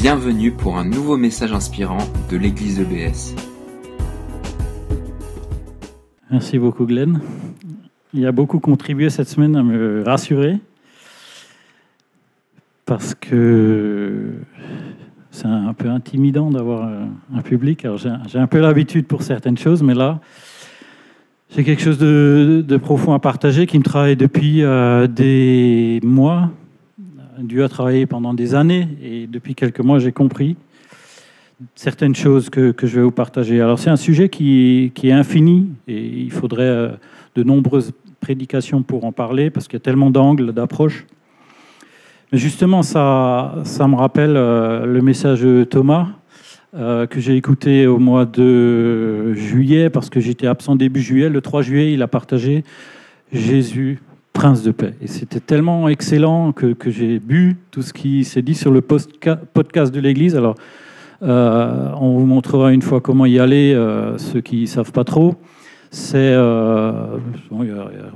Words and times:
Bienvenue 0.00 0.50
pour 0.50 0.78
un 0.78 0.86
nouveau 0.86 1.18
message 1.18 1.52
inspirant 1.52 1.98
de 2.30 2.38
l'église 2.38 2.80
EBS. 2.80 3.34
Merci 6.30 6.58
beaucoup 6.58 6.86
Glenn. 6.86 7.20
Il 8.14 8.26
a 8.26 8.32
beaucoup 8.32 8.60
contribué 8.60 9.10
cette 9.10 9.28
semaine 9.28 9.56
à 9.56 9.62
me 9.62 10.02
rassurer 10.02 10.56
parce 12.86 13.14
que 13.14 14.30
c'est 15.32 15.44
un 15.44 15.74
peu 15.74 15.90
intimidant 15.90 16.50
d'avoir 16.50 16.88
un 17.34 17.42
public. 17.42 17.84
Alors 17.84 17.98
j'ai 17.98 18.38
un 18.38 18.46
peu 18.46 18.58
l'habitude 18.58 19.06
pour 19.06 19.22
certaines 19.22 19.58
choses, 19.58 19.82
mais 19.82 19.92
là, 19.92 20.20
j'ai 21.54 21.62
quelque 21.62 21.82
chose 21.82 21.98
de, 21.98 22.76
profond 22.78 23.12
à 23.12 23.18
partager 23.18 23.66
qui 23.66 23.78
me 23.78 23.84
travaille 23.84 24.16
depuis 24.16 24.62
euh, 24.62 25.06
des 25.06 26.00
mois. 26.02 26.50
Dieu 27.42 27.64
a 27.64 27.68
travaillé 27.68 28.06
pendant 28.06 28.34
des 28.34 28.54
années 28.54 28.88
et 29.02 29.26
depuis 29.26 29.54
quelques 29.54 29.80
mois, 29.80 29.98
j'ai 29.98 30.12
compris 30.12 30.56
certaines 31.74 32.14
choses 32.14 32.50
que, 32.50 32.74
je 32.82 32.96
vais 32.96 33.02
vous 33.02 33.10
partager. 33.10 33.60
Alors 33.60 33.78
c'est 33.78 33.90
un 33.90 33.96
sujet 33.96 34.28
qui, 34.28 34.92
est 35.02 35.12
infini 35.12 35.68
et 35.88 36.06
il 36.06 36.30
faudrait 36.30 36.62
euh, 36.62 36.88
de 37.34 37.42
nombreuses 37.42 37.92
prédications 38.20 38.82
pour 38.82 39.04
en 39.04 39.12
parler 39.12 39.50
parce 39.50 39.68
qu'il 39.68 39.74
y 39.74 39.82
a 39.82 39.84
tellement 39.84 40.10
d'angles, 40.10 40.52
d'approches. 40.52 41.06
Mais 42.32 42.38
justement, 42.38 42.82
ça, 42.82 43.56
ça 43.64 43.88
me 43.88 43.96
rappelle 43.96 44.36
euh, 44.36 44.86
le 44.86 45.02
message 45.02 45.42
de 45.42 45.64
Thomas 45.64 46.08
euh, 46.76 47.06
que 47.06 47.18
j'ai 47.18 47.36
écouté 47.36 47.88
au 47.88 47.98
mois 47.98 48.26
de 48.26 49.32
juillet, 49.32 49.90
parce 49.90 50.08
que 50.08 50.20
j'étais 50.20 50.46
absent 50.46 50.76
début 50.76 51.00
juillet. 51.00 51.28
Le 51.28 51.40
3 51.40 51.62
juillet, 51.62 51.92
il 51.92 52.02
a 52.02 52.06
partagé 52.06 52.62
Jésus, 53.32 53.98
prince 54.32 54.62
de 54.62 54.70
paix. 54.70 54.94
Et 55.02 55.06
c'était 55.06 55.40
tellement 55.40 55.88
excellent 55.88 56.52
que, 56.52 56.72
que 56.72 56.90
j'ai 56.90 57.18
bu 57.18 57.56
tout 57.70 57.82
ce 57.82 57.92
qui 57.92 58.24
s'est 58.24 58.42
dit 58.42 58.54
sur 58.54 58.70
le 58.70 58.80
podcast 58.80 59.92
de 59.92 60.00
l'Église. 60.00 60.36
Alors, 60.36 60.54
euh, 61.22 61.90
on 62.00 62.18
vous 62.18 62.26
montrera 62.26 62.72
une 62.72 62.82
fois 62.82 63.00
comment 63.00 63.26
y 63.26 63.38
aller, 63.38 63.74
euh, 63.74 64.16
ceux 64.18 64.40
qui 64.40 64.62
ne 64.62 64.66
savent 64.66 64.92
pas 64.92 65.04
trop. 65.04 65.34
C'est 65.90 66.36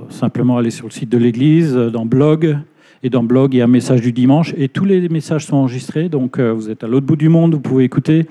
simplement 0.09 0.57
aller 0.57 0.71
sur 0.71 0.87
le 0.87 0.91
site 0.91 1.09
de 1.09 1.17
l'Église, 1.17 1.75
dans 1.75 2.05
blog, 2.05 2.57
et 3.05 3.09
dans 3.11 3.21
Blog, 3.21 3.53
il 3.53 3.57
y 3.57 3.61
a 3.61 3.65
un 3.65 3.67
message 3.67 4.01
du 4.01 4.11
dimanche. 4.11 4.55
Et 4.57 4.67
tous 4.67 4.83
les 4.83 5.07
messages 5.09 5.45
sont 5.45 5.57
enregistrés. 5.57 6.09
Donc, 6.09 6.39
euh, 6.39 6.51
vous 6.51 6.71
êtes 6.71 6.83
à 6.83 6.87
l'autre 6.87 7.05
bout 7.05 7.15
du 7.15 7.29
monde. 7.29 7.53
Vous 7.53 7.59
pouvez 7.59 7.83
écouter 7.83 8.25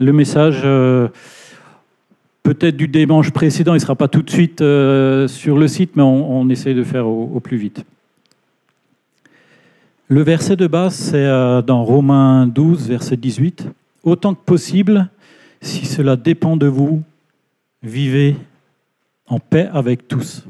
le 0.00 0.12
message. 0.12 0.60
Euh, 2.46 2.52
peut-être 2.54 2.76
du 2.76 2.88
dimanche 2.88 3.30
précédent. 3.30 3.72
Il 3.72 3.76
ne 3.76 3.80
sera 3.80 3.94
pas 3.94 4.08
tout 4.08 4.22
de 4.22 4.30
suite 4.30 4.60
euh, 4.60 5.28
sur 5.28 5.58
le 5.58 5.68
site, 5.68 5.96
mais 5.96 6.02
on, 6.02 6.48
essaie 6.48 6.74
de 6.74 6.84
faire 6.84 7.06
au, 7.06 7.40
plus 7.40 7.56
vite. 7.56 7.84
Le 10.08 10.22
verset 10.22 10.56
de 10.56 10.66
base, 10.66 10.94
c'est 10.94 11.26
dans 11.62 11.84
Romains 11.84 12.46
12, 12.46 12.88
verset 12.88 13.16
18. 13.16 13.66
Autant 14.04 14.34
que 14.34 14.44
possible, 14.44 15.08
si 15.60 15.86
cela 15.86 16.16
dépend 16.16 16.56
de 16.56 16.66
vous, 16.66 17.02
vivez 17.82 18.36
en 19.26 19.38
paix 19.38 19.68
avec 19.72 20.08
tous. 20.08 20.44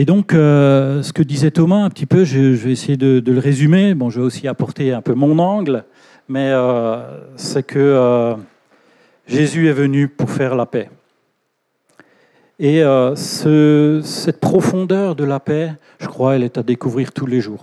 Et 0.00 0.06
donc, 0.06 0.32
euh, 0.32 1.02
ce 1.02 1.12
que 1.12 1.22
disait 1.22 1.50
Thomas 1.50 1.84
un 1.84 1.90
petit 1.90 2.06
peu, 2.06 2.24
je, 2.24 2.38
vais 2.38 2.72
essayer 2.72 2.96
de, 2.96 3.22
le 3.24 3.38
résumer. 3.38 3.94
Bon, 3.94 4.08
je 4.08 4.20
vais 4.20 4.24
aussi 4.24 4.48
apporter 4.48 4.94
un 4.94 5.02
peu 5.02 5.12
mon 5.12 5.38
angle, 5.38 5.84
mais 6.26 6.48
euh, 6.52 7.02
c'est 7.36 7.66
que 7.66 7.78
euh, 7.78 8.34
Jésus 9.30 9.68
est 9.68 9.72
venu 9.72 10.08
pour 10.08 10.28
faire 10.28 10.56
la 10.56 10.66
paix. 10.66 10.90
Et 12.58 12.82
cette 13.14 14.40
profondeur 14.40 15.14
de 15.14 15.22
la 15.22 15.38
paix, 15.38 15.72
je 16.00 16.08
crois, 16.08 16.34
elle 16.34 16.42
est 16.42 16.58
à 16.58 16.64
découvrir 16.64 17.12
tous 17.12 17.26
les 17.26 17.40
jours. 17.40 17.62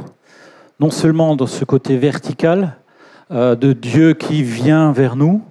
Non 0.80 0.90
seulement 0.90 1.36
dans 1.36 1.46
ce 1.46 1.66
côté 1.66 1.98
vertical 1.98 2.78
de 3.30 3.74
Dieu 3.74 4.14
qui 4.14 4.44
vient 4.44 4.94
vers 4.94 5.18
nous, 5.18 5.44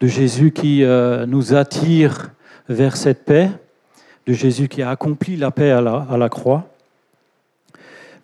de 0.00 0.08
Jésus 0.08 0.50
qui 0.50 0.84
nous 1.26 1.54
attire 1.54 2.30
vers 2.68 2.96
cette 2.96 3.24
paix, 3.24 3.48
de 4.26 4.32
Jésus 4.32 4.66
qui 4.66 4.82
a 4.82 4.90
accompli 4.90 5.36
la 5.36 5.52
paix 5.52 5.70
à 5.70 5.80
la, 5.80 6.28
croix, 6.28 6.66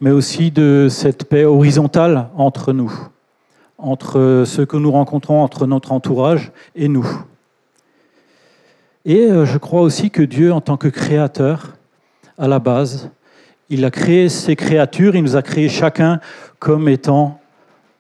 mais 0.01 0.11
aussi 0.11 0.51
de 0.51 0.89
cette 0.91 1.27
paix 1.27 1.45
horizontale 1.45 2.29
entre 2.37 2.73
nous, 2.73 2.93
entre 3.85 4.45
ceux 4.47 4.67
que 4.67 4.77
nous 4.77 4.91
rencontrons, 4.91 5.43
entre 5.43 5.67
notre 5.67 5.93
entourage 5.93 6.53
et 6.75 6.89
nous. 6.89 7.07
Et 9.05 9.31
euh, 9.31 9.45
je 9.45 9.59
crois 9.59 9.83
aussi 9.83 10.11
que 10.11 10.23
Dieu, 10.23 10.53
en 10.53 10.61
tant 10.61 10.77
que 10.77 10.89
créateur, 10.89 11.77
à 12.39 12.49
la 12.49 12.59
base, 12.59 13.11
il 13.69 13.85
a 13.85 13.91
créé 13.91 14.29
ses 14.29 14.57
créatures, 14.57 15.15
il 15.15 15.23
nous 15.23 15.37
a 15.37 15.43
créé 15.43 15.69
chacun 15.69 16.21
comme 16.59 16.89
étant 16.89 17.41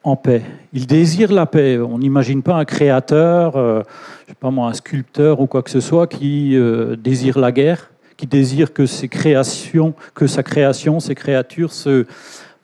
en 0.03 0.17
paix. 0.17 0.43
Il 0.73 0.87
désire 0.87 1.33
la 1.33 1.47
paix. 1.47 1.79
On 1.79 1.99
n'imagine 1.99 2.43
pas 2.43 2.57
un 2.57 2.65
créateur, 2.65 3.57
euh, 3.57 3.83
je 4.25 4.33
sais 4.33 4.39
pas 4.39 4.51
moi, 4.51 4.69
un 4.69 4.75
sculpteur 4.75 5.41
ou 5.41 5.47
quoi 5.47 5.63
que 5.63 5.71
ce 5.71 5.81
soit 5.81 6.07
qui 6.07 6.57
euh, 6.57 6.97
désire 6.97 7.39
la 7.39 7.53
guerre 7.53 7.91
qui 8.17 8.27
désire 8.27 8.73
que 8.73 8.87
ses 8.87 9.09
créations, 9.09 9.95
que 10.15 10.27
sa 10.27 10.43
création, 10.43 11.01
ses 11.01 11.15
créatures 11.15 11.73
se 11.73 12.07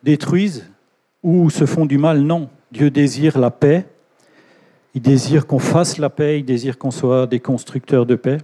détruisent 0.02 0.70
ou 1.22 1.50
se 1.50 1.66
font 1.66 1.86
du 1.86 1.98
mal. 1.98 2.20
Non, 2.20 2.48
Dieu 2.72 2.90
désire 2.90 3.38
la 3.38 3.50
paix. 3.50 3.86
Il 4.94 5.02
désire 5.02 5.46
qu'on 5.46 5.58
fasse 5.58 5.98
la 5.98 6.10
paix, 6.10 6.40
il 6.40 6.44
désire 6.44 6.78
qu'on 6.78 6.90
soit 6.90 7.26
des 7.26 7.40
constructeurs 7.40 8.06
de 8.06 8.16
paix. 8.16 8.38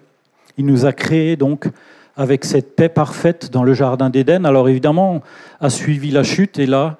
Il 0.56 0.66
nous 0.66 0.86
a 0.86 0.92
créés 0.92 1.36
donc 1.36 1.68
avec 2.16 2.44
cette 2.44 2.76
paix 2.76 2.88
parfaite 2.88 3.50
dans 3.50 3.62
le 3.62 3.74
jardin 3.74 4.10
d'Éden. 4.10 4.44
Alors 4.44 4.68
évidemment, 4.68 5.22
a 5.60 5.70
suivi 5.70 6.10
la 6.10 6.22
chute 6.22 6.58
et 6.58 6.66
là, 6.66 6.98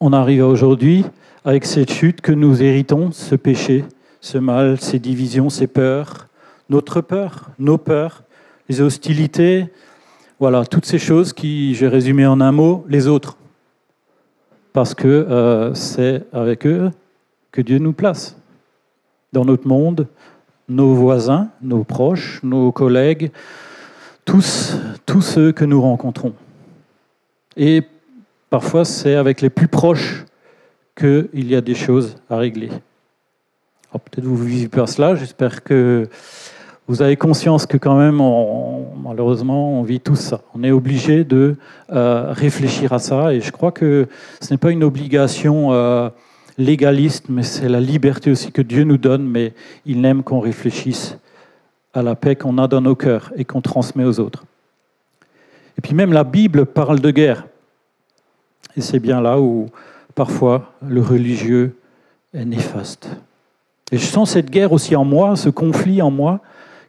on 0.00 0.12
arrive 0.12 0.44
aujourd'hui 0.44 1.04
avec 1.44 1.64
cette 1.64 1.92
chute 1.92 2.20
que 2.20 2.32
nous 2.32 2.62
héritons, 2.62 3.12
ce 3.12 3.34
péché, 3.34 3.84
ce 4.20 4.38
mal, 4.38 4.80
ces 4.80 4.98
divisions, 4.98 5.48
ces 5.48 5.66
peurs, 5.66 6.28
notre 6.68 7.00
peur, 7.00 7.50
nos 7.58 7.78
peurs, 7.78 8.22
les 8.68 8.80
hostilités, 8.80 9.66
voilà, 10.40 10.64
toutes 10.64 10.86
ces 10.86 10.98
choses 10.98 11.32
qui, 11.32 11.74
j'ai 11.74 11.88
résumé 11.88 12.26
en 12.26 12.40
un 12.40 12.52
mot, 12.52 12.84
les 12.88 13.06
autres. 13.06 13.36
Parce 14.72 14.94
que 14.94 15.08
euh, 15.08 15.74
c'est 15.74 16.24
avec 16.32 16.66
eux 16.66 16.90
que 17.50 17.60
Dieu 17.60 17.78
nous 17.78 17.92
place. 17.92 18.36
Dans 19.32 19.44
notre 19.44 19.68
monde, 19.68 20.06
nos 20.68 20.94
voisins, 20.94 21.48
nos 21.60 21.84
proches, 21.84 22.40
nos 22.42 22.72
collègues, 22.72 23.30
tous, 24.24 24.76
tous 25.06 25.22
ceux 25.22 25.52
que 25.52 25.64
nous 25.64 25.80
rencontrons. 25.80 26.34
Et 27.56 27.82
parfois, 28.50 28.84
c'est 28.84 29.14
avec 29.14 29.40
les 29.40 29.50
plus 29.50 29.68
proches 29.68 30.24
qu'il 30.96 31.28
y 31.34 31.54
a 31.54 31.60
des 31.60 31.74
choses 31.74 32.16
à 32.30 32.36
régler. 32.36 32.70
Peut-être 33.92 34.24
vous 34.24 34.42
ne 34.42 34.48
vivez 34.48 34.68
pas 34.68 34.86
cela, 34.86 35.14
j'espère 35.16 35.62
que 35.62 36.08
vous 36.92 37.00
avez 37.00 37.16
conscience 37.16 37.64
que 37.64 37.78
quand 37.78 37.96
même, 37.96 38.20
malheureusement, 39.02 39.80
on 39.80 39.82
vit 39.82 39.98
tout 39.98 40.14
ça. 40.14 40.42
On 40.54 40.62
est 40.62 40.72
obligé 40.72 41.24
de 41.24 41.56
euh, 41.90 42.34
réfléchir 42.34 42.92
à 42.92 42.98
ça. 42.98 43.32
Et 43.32 43.40
je 43.40 43.50
crois 43.50 43.72
que 43.72 44.08
ce 44.42 44.52
n'est 44.52 44.58
pas 44.58 44.72
une 44.72 44.84
obligation 44.84 45.72
euh, 45.72 46.10
légaliste, 46.58 47.30
mais 47.30 47.44
c'est 47.44 47.70
la 47.70 47.80
liberté 47.80 48.30
aussi 48.30 48.52
que 48.52 48.60
Dieu 48.60 48.84
nous 48.84 48.98
donne. 48.98 49.26
Mais 49.26 49.54
il 49.86 50.04
aime 50.04 50.22
qu'on 50.22 50.40
réfléchisse 50.40 51.16
à 51.94 52.02
la 52.02 52.14
paix 52.14 52.36
qu'on 52.36 52.58
a 52.58 52.68
dans 52.68 52.82
nos 52.82 52.94
cœurs 52.94 53.32
et 53.36 53.46
qu'on 53.46 53.62
transmet 53.62 54.04
aux 54.04 54.20
autres. 54.20 54.44
Et 55.78 55.80
puis 55.80 55.94
même 55.94 56.12
la 56.12 56.24
Bible 56.24 56.66
parle 56.66 57.00
de 57.00 57.10
guerre. 57.10 57.46
Et 58.76 58.82
c'est 58.82 59.00
bien 59.00 59.22
là 59.22 59.40
où 59.40 59.70
parfois 60.14 60.74
le 60.86 61.00
religieux 61.00 61.74
est 62.34 62.44
néfaste. 62.44 63.08
Et 63.92 63.96
je 63.96 64.04
sens 64.04 64.32
cette 64.32 64.50
guerre 64.50 64.72
aussi 64.72 64.94
en 64.94 65.06
moi, 65.06 65.36
ce 65.36 65.48
conflit 65.48 66.02
en 66.02 66.10
moi, 66.10 66.42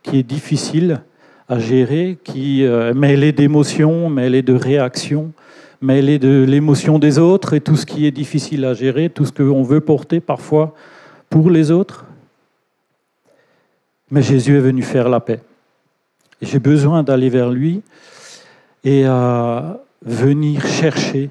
qui 0.03 0.19
est 0.19 0.23
difficile 0.23 1.01
à 1.49 1.59
gérer, 1.59 2.17
qui 2.23 2.63
euh, 2.65 2.93
mêlé 2.93 3.31
d'émotions, 3.31 4.09
mêlé 4.09 4.41
de 4.41 4.53
réactions, 4.53 5.31
mêlé 5.81 6.19
de 6.19 6.45
l'émotion 6.47 6.99
des 6.99 7.19
autres 7.19 7.53
et 7.53 7.61
tout 7.61 7.75
ce 7.75 7.85
qui 7.85 8.05
est 8.05 8.11
difficile 8.11 8.65
à 8.65 8.73
gérer, 8.73 9.09
tout 9.09 9.25
ce 9.25 9.31
qu'on 9.31 9.63
veut 9.63 9.81
porter 9.81 10.19
parfois 10.19 10.75
pour 11.29 11.49
les 11.49 11.71
autres. 11.71 12.05
Mais 14.11 14.21
Jésus 14.21 14.57
est 14.57 14.61
venu 14.61 14.83
faire 14.83 15.09
la 15.09 15.19
paix. 15.19 15.39
J'ai 16.41 16.59
besoin 16.59 17.03
d'aller 17.03 17.29
vers 17.29 17.49
lui 17.49 17.81
et 18.83 19.05
à 19.05 19.79
venir 20.05 20.65
chercher 20.65 21.29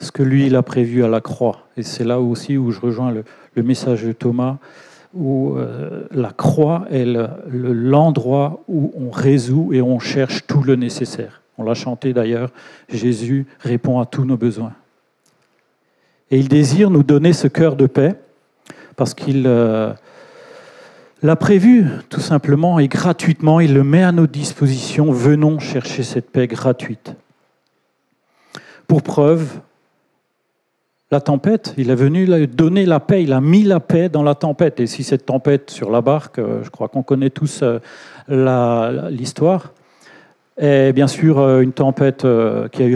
ce 0.00 0.10
que 0.12 0.22
lui 0.22 0.46
il 0.46 0.56
a 0.56 0.62
prévu 0.62 1.04
à 1.04 1.08
la 1.08 1.20
croix. 1.20 1.66
Et 1.76 1.82
c'est 1.82 2.04
là 2.04 2.20
aussi 2.20 2.56
où 2.56 2.70
je 2.70 2.80
rejoins 2.80 3.12
le 3.54 3.62
message 3.62 4.04
de 4.04 4.12
Thomas 4.12 4.58
où 5.14 5.56
euh, 5.56 6.06
la 6.10 6.30
croix 6.30 6.86
est 6.90 7.06
l'endroit 7.48 8.62
où 8.68 8.92
on 8.96 9.10
résout 9.10 9.72
et 9.72 9.82
on 9.82 9.98
cherche 9.98 10.46
tout 10.46 10.62
le 10.62 10.76
nécessaire. 10.76 11.42
On 11.58 11.64
l'a 11.64 11.74
chanté 11.74 12.12
d'ailleurs, 12.12 12.50
Jésus 12.88 13.46
répond 13.60 14.00
à 14.00 14.06
tous 14.06 14.24
nos 14.24 14.36
besoins. 14.36 14.72
Et 16.30 16.38
il 16.38 16.48
désire 16.48 16.90
nous 16.90 17.02
donner 17.02 17.34
ce 17.34 17.46
cœur 17.46 17.76
de 17.76 17.86
paix 17.86 18.14
parce 18.96 19.12
qu'il 19.12 19.44
euh, 19.46 19.92
l'a 21.22 21.36
prévu 21.36 21.86
tout 22.08 22.20
simplement 22.20 22.78
et 22.78 22.88
gratuitement, 22.88 23.60
il 23.60 23.74
le 23.74 23.84
met 23.84 24.02
à 24.02 24.12
nos 24.12 24.26
dispositions. 24.26 25.12
Venons 25.12 25.58
chercher 25.58 26.02
cette 26.02 26.30
paix 26.30 26.46
gratuite. 26.46 27.14
Pour 28.88 29.02
preuve, 29.02 29.60
la 31.12 31.20
tempête, 31.20 31.74
il 31.76 31.90
est 31.90 31.94
venu 31.94 32.26
donner 32.46 32.86
la 32.86 32.98
paix, 32.98 33.22
il 33.22 33.34
a 33.34 33.42
mis 33.42 33.64
la 33.64 33.80
paix 33.80 34.08
dans 34.08 34.22
la 34.22 34.34
tempête. 34.34 34.80
Et 34.80 34.86
si 34.86 35.04
cette 35.04 35.26
tempête 35.26 35.70
sur 35.70 35.90
la 35.90 36.00
barque, 36.00 36.38
euh, 36.38 36.64
je 36.64 36.70
crois 36.70 36.88
qu'on 36.88 37.02
connaît 37.02 37.28
tous 37.28 37.62
euh, 37.62 39.10
l'histoire, 39.10 39.74
est 40.56 40.94
bien 40.94 41.06
sûr 41.06 41.38
euh, 41.38 41.60
une 41.60 41.74
tempête 41.74 42.26
qui 42.72 42.82
a 42.82 42.86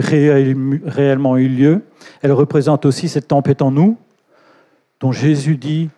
réellement 0.87 1.37
eu 1.37 1.47
lieu, 1.47 1.83
elle 2.23 2.31
représente 2.31 2.87
aussi 2.87 3.07
cette 3.07 3.27
tempête 3.27 3.61
en 3.61 3.69
nous, 3.69 3.97
dont 4.99 5.11
Jésus 5.11 5.57
dit, 5.57 5.89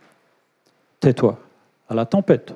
tais-toi 1.00 1.40
à 1.88 1.96
la 1.96 2.06
tempête. 2.06 2.54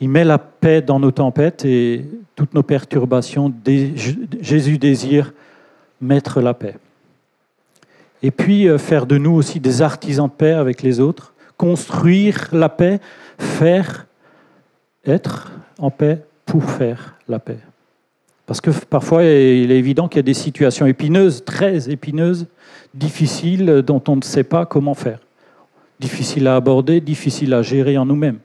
Il 0.00 0.10
met 0.10 0.24
la 0.24 0.38
paix 0.38 0.80
dans 0.80 1.00
nos 1.00 1.10
tempêtes 1.10 1.64
et 1.64 2.06
toutes 2.36 2.54
nos 2.54 2.62
perturbations. 2.62 3.52
Jésus 4.40 4.78
désire 4.78 5.32
mettre 6.00 6.40
la 6.40 6.54
paix. 6.54 6.76
Et 8.22 8.30
puis 8.30 8.68
euh, 8.68 8.78
faire 8.78 9.06
de 9.06 9.18
nous 9.18 9.32
aussi 9.32 9.60
des 9.60 9.82
artisans 9.82 10.26
de 10.26 10.32
paix 10.32 10.52
avec 10.52 10.82
les 10.82 11.00
autres, 11.00 11.34
construire 11.56 12.48
la 12.52 12.68
paix, 12.68 13.00
faire, 13.38 14.06
être 15.04 15.52
en 15.78 15.90
paix 15.90 16.24
pour 16.44 16.64
faire 16.64 17.16
la 17.28 17.38
paix. 17.38 17.58
Parce 18.46 18.60
que 18.60 18.70
parfois, 18.70 19.24
il 19.24 19.70
est 19.70 19.78
évident 19.78 20.08
qu'il 20.08 20.18
y 20.18 20.20
a 20.20 20.22
des 20.22 20.34
situations 20.34 20.86
épineuses, 20.86 21.44
très 21.44 21.90
épineuses, 21.90 22.46
difficiles, 22.94 23.82
dont 23.86 24.02
on 24.08 24.16
ne 24.16 24.22
sait 24.22 24.44
pas 24.44 24.64
comment 24.64 24.94
faire. 24.94 25.20
Difficiles 26.00 26.46
à 26.46 26.56
aborder, 26.56 27.02
difficiles 27.02 27.52
à 27.52 27.60
gérer 27.60 27.98
en 27.98 28.06
nous-mêmes. 28.06 28.38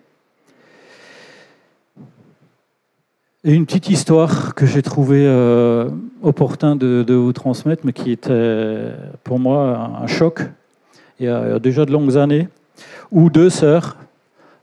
Et 3.45 3.53
une 3.53 3.65
petite 3.65 3.89
histoire 3.89 4.55
que 4.55 4.65
j'ai 4.65 4.81
trouvé 4.81 5.25
euh, 5.27 5.89
opportun 6.21 6.77
de, 6.77 7.13
vous 7.13 7.33
transmettre, 7.33 7.85
mais 7.85 7.91
qui 7.91 8.09
était 8.11 8.91
pour 9.25 9.37
moi 9.37 9.99
un, 10.01 10.07
choc, 10.07 10.43
il 11.19 11.25
y, 11.25 11.29
a, 11.29 11.59
déjà 11.59 11.83
de 11.83 11.91
longues 11.91 12.15
années, 12.15 12.47
où 13.11 13.29
deux 13.29 13.49
sœurs, 13.49 13.97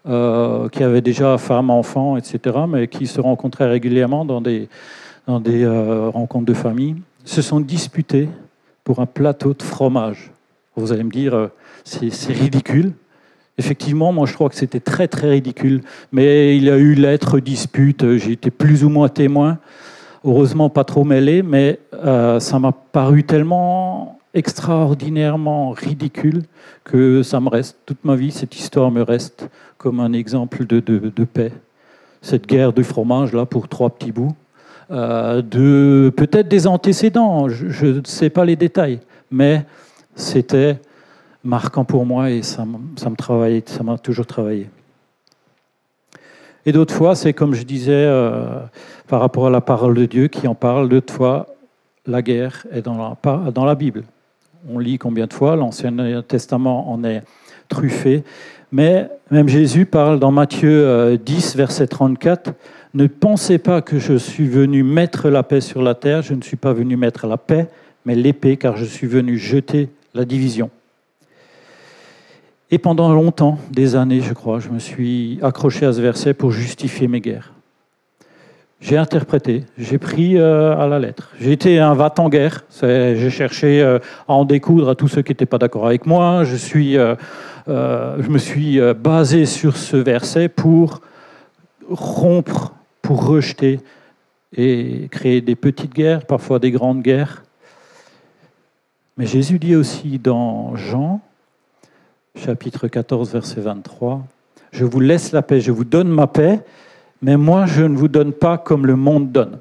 euh, 0.08 0.70
qui 0.70 0.82
avaient 0.82 1.02
déjà 1.02 1.36
femme, 1.36 1.68
enfant, 1.68 2.16
etc., 2.16 2.60
mais 2.66 2.88
qui 2.88 3.06
se 3.06 3.20
rencontraient 3.20 3.68
régulièrement 3.68 4.24
dans 4.24 4.40
des, 4.40 4.70
dans 5.26 5.40
des 5.40 5.62
euh, 5.62 6.08
rencontres 6.08 6.46
de 6.46 6.54
famille, 6.54 6.96
se 7.26 7.42
sont 7.42 7.60
disputées 7.60 8.30
pour 8.82 9.00
un 9.00 9.06
plateau 9.06 9.52
de 9.52 9.62
fromage. 9.62 10.30
Vous 10.74 10.90
allez 10.90 11.04
me 11.04 11.10
dire, 11.10 11.50
c'est 11.84 12.32
ridicule. 12.32 12.94
Effectivement, 13.60 14.10
moi 14.10 14.24
je 14.24 14.32
crois 14.32 14.48
que 14.48 14.54
c'était 14.54 14.80
très 14.80 15.06
très 15.06 15.28
ridicule, 15.28 15.82
mais 16.12 16.56
il 16.56 16.64
y 16.64 16.70
a 16.70 16.78
eu 16.78 16.94
lettres, 16.94 17.40
disputes, 17.40 18.16
j'ai 18.16 18.32
été 18.32 18.50
plus 18.50 18.84
ou 18.84 18.88
moins 18.88 19.10
témoin, 19.10 19.58
heureusement 20.24 20.70
pas 20.70 20.84
trop 20.84 21.04
mêlé, 21.04 21.42
mais 21.42 21.78
euh, 21.92 22.40
ça 22.40 22.58
m'a 22.58 22.72
paru 22.72 23.22
tellement 23.22 24.18
extraordinairement 24.32 25.72
ridicule 25.72 26.44
que 26.84 27.22
ça 27.22 27.38
me 27.38 27.50
reste, 27.50 27.76
toute 27.84 28.02
ma 28.02 28.16
vie, 28.16 28.30
cette 28.30 28.56
histoire 28.56 28.90
me 28.90 29.02
reste 29.02 29.50
comme 29.76 30.00
un 30.00 30.14
exemple 30.14 30.64
de, 30.64 30.80
de, 30.80 31.24
paix. 31.24 31.52
Cette 32.22 32.46
guerre 32.46 32.72
du 32.72 32.82
fromage, 32.82 33.34
là, 33.34 33.44
pour 33.44 33.68
trois 33.68 33.90
petits 33.90 34.12
bouts, 34.12 34.34
euh, 34.90 35.42
de 35.42 36.10
peut-être 36.16 36.48
des 36.48 36.66
antécédents, 36.66 37.50
je 37.50 37.86
ne 37.86 38.00
sais 38.04 38.30
pas 38.30 38.46
les 38.46 38.56
détails, 38.56 39.00
mais 39.30 39.66
c'était 40.14 40.78
marquant 41.44 41.84
pour 41.84 42.04
moi 42.06 42.30
et 42.30 42.42
ça, 42.42 42.64
me 42.64 43.16
travaille, 43.16 43.62
ça 43.66 43.82
m'a 43.82 43.98
toujours 43.98 44.26
travaillé. 44.26 44.68
Et 46.66 46.72
d'autres 46.72 46.94
fois, 46.94 47.14
c'est 47.14 47.32
comme 47.32 47.54
je 47.54 47.62
disais 47.62 47.92
euh, 47.92 48.60
par 49.08 49.20
rapport 49.20 49.46
à 49.46 49.50
la 49.50 49.60
parole 49.60 49.94
de 49.94 50.04
Dieu 50.04 50.28
qui 50.28 50.46
en 50.46 50.54
parle, 50.54 50.88
d'autres 50.88 51.14
fois, 51.14 51.46
la 52.06 52.22
guerre 52.22 52.66
est 52.70 52.82
dans 52.82 53.16
la, 53.24 53.50
dans 53.50 53.64
la 53.64 53.74
Bible. 53.74 54.04
On 54.68 54.78
lit 54.78 54.98
combien 54.98 55.26
de 55.26 55.32
fois, 55.32 55.56
l'Ancien 55.56 56.22
Testament 56.22 56.92
en 56.92 57.02
est 57.04 57.22
truffé, 57.68 58.24
mais 58.72 59.08
même 59.30 59.48
Jésus 59.48 59.86
parle 59.86 60.20
dans 60.20 60.30
Matthieu 60.30 61.16
10, 61.16 61.54
euh, 61.54 61.58
verset 61.58 61.86
34, 61.86 62.52
Ne 62.94 63.06
pensez 63.06 63.58
pas 63.58 63.80
que 63.80 63.98
je 63.98 64.14
suis 64.14 64.46
venu 64.46 64.82
mettre 64.82 65.30
la 65.30 65.42
paix 65.42 65.60
sur 65.60 65.80
la 65.80 65.94
terre, 65.94 66.22
je 66.22 66.34
ne 66.34 66.42
suis 66.42 66.56
pas 66.56 66.72
venu 66.72 66.96
mettre 66.96 67.26
la 67.26 67.38
paix, 67.38 67.68
mais 68.04 68.14
l'épée, 68.14 68.56
car 68.56 68.76
je 68.76 68.84
suis 68.84 69.06
venu 69.06 69.38
jeter 69.38 69.88
la 70.14 70.24
division. 70.24 70.70
Et 72.72 72.78
pendant 72.78 73.12
longtemps, 73.12 73.58
des 73.72 73.96
années, 73.96 74.20
je 74.20 74.32
crois, 74.32 74.60
je 74.60 74.68
me 74.68 74.78
suis 74.78 75.40
accroché 75.42 75.86
à 75.86 75.92
ce 75.92 76.00
verset 76.00 76.34
pour 76.34 76.52
justifier 76.52 77.08
mes 77.08 77.20
guerres. 77.20 77.52
J'ai 78.80 78.96
interprété, 78.96 79.64
j'ai 79.76 79.98
pris 79.98 80.38
euh, 80.38 80.78
à 80.78 80.86
la 80.86 80.98
lettre. 80.98 81.32
J'ai 81.38 81.52
été 81.52 81.80
un 81.80 81.94
va 81.94 82.14
en 82.16 82.28
guerre. 82.28 82.64
J'ai 82.80 83.28
cherché 83.28 83.82
euh, 83.82 83.98
à 84.26 84.32
en 84.32 84.44
découdre 84.44 84.88
à 84.88 84.94
tous 84.94 85.08
ceux 85.08 85.20
qui 85.20 85.32
n'étaient 85.32 85.46
pas 85.46 85.58
d'accord 85.58 85.84
avec 85.84 86.06
moi. 86.06 86.44
Je, 86.44 86.56
euh, 86.96 88.16
je 88.18 88.28
me 88.28 88.38
suis 88.38 88.80
basé 88.94 89.46
sur 89.46 89.76
ce 89.76 89.96
verset 89.96 90.48
pour 90.48 91.00
rompre, 91.90 92.72
pour 93.02 93.26
rejeter 93.26 93.80
et 94.56 95.08
créer 95.10 95.40
des 95.40 95.56
petites 95.56 95.92
guerres, 95.92 96.24
parfois 96.24 96.58
des 96.58 96.70
grandes 96.70 97.02
guerres. 97.02 97.42
Mais 99.18 99.26
Jésus 99.26 99.58
dit 99.58 99.76
aussi 99.76 100.18
dans 100.18 100.74
Jean 100.76 101.20
chapitre 102.36 102.88
14, 102.88 103.32
verset 103.32 103.60
23. 103.60 104.24
Je 104.72 104.84
vous 104.84 105.00
laisse 105.00 105.32
la 105.32 105.42
paix, 105.42 105.60
je 105.60 105.72
vous 105.72 105.84
donne 105.84 106.08
ma 106.08 106.26
paix, 106.26 106.60
mais 107.22 107.36
moi 107.36 107.66
je 107.66 107.84
ne 107.84 107.96
vous 107.96 108.08
donne 108.08 108.32
pas 108.32 108.58
comme 108.58 108.86
le 108.86 108.96
monde 108.96 109.32
donne. 109.32 109.58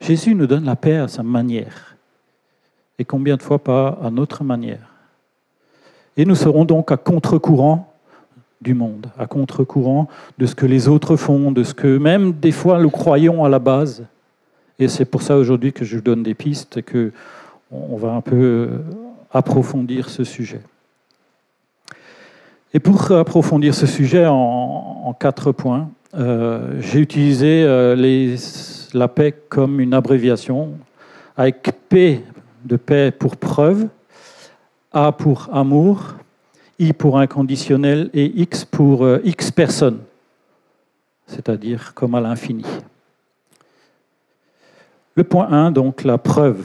Jésus 0.00 0.34
nous 0.34 0.46
donne 0.46 0.64
la 0.64 0.76
paix 0.76 0.96
à 0.96 1.08
sa 1.08 1.22
manière, 1.22 1.96
et 2.98 3.04
combien 3.04 3.36
de 3.36 3.42
fois 3.42 3.58
pas 3.58 3.98
à 4.02 4.10
notre 4.10 4.44
manière. 4.44 4.94
Et 6.16 6.24
nous 6.24 6.34
serons 6.34 6.64
donc 6.64 6.92
à 6.92 6.96
contre-courant 6.96 7.92
du 8.60 8.74
monde, 8.74 9.06
à 9.18 9.26
contre-courant 9.26 10.08
de 10.38 10.46
ce 10.46 10.54
que 10.54 10.66
les 10.66 10.88
autres 10.88 11.16
font, 11.16 11.50
de 11.52 11.64
ce 11.64 11.72
que 11.72 11.98
même 11.98 12.32
des 12.32 12.52
fois 12.52 12.80
nous 12.80 12.90
croyons 12.90 13.44
à 13.44 13.48
la 13.48 13.58
base. 13.58 14.04
Et 14.78 14.88
c'est 14.88 15.04
pour 15.04 15.22
ça 15.22 15.36
aujourd'hui 15.36 15.72
que 15.72 15.84
je 15.84 15.96
vous 15.96 16.02
donne 16.02 16.22
des 16.22 16.34
pistes 16.34 16.76
et 16.76 16.82
que 16.82 17.12
on 17.70 17.96
va 17.96 18.12
un 18.12 18.20
peu 18.20 18.80
approfondir 19.32 20.10
ce 20.10 20.24
sujet. 20.24 20.60
Et 22.72 22.78
pour 22.78 23.10
approfondir 23.10 23.74
ce 23.74 23.86
sujet 23.86 24.26
en, 24.26 25.12
quatre 25.18 25.50
points, 25.50 25.90
euh, 26.14 26.80
j'ai 26.80 27.00
utilisé 27.00 27.64
euh, 27.64 28.36
la 28.94 29.08
paix 29.08 29.34
comme 29.48 29.80
une 29.80 29.92
abréviation, 29.92 30.74
avec 31.36 31.72
P 31.88 32.22
de 32.64 32.76
paix 32.76 33.10
pour 33.10 33.36
preuve, 33.36 33.88
A 34.92 35.10
pour 35.10 35.48
amour, 35.52 36.14
I 36.78 36.92
pour 36.92 37.18
inconditionnel 37.18 38.08
et 38.14 38.26
X 38.40 38.64
pour 38.64 39.04
euh, 39.04 39.20
X 39.24 39.50
personnes, 39.50 39.98
c'est-à-dire 41.26 41.92
comme 41.94 42.14
à 42.14 42.20
l'infini. 42.20 42.64
Le 45.16 45.24
point 45.24 45.50
1, 45.50 45.72
donc 45.72 46.04
la 46.04 46.18
preuve. 46.18 46.64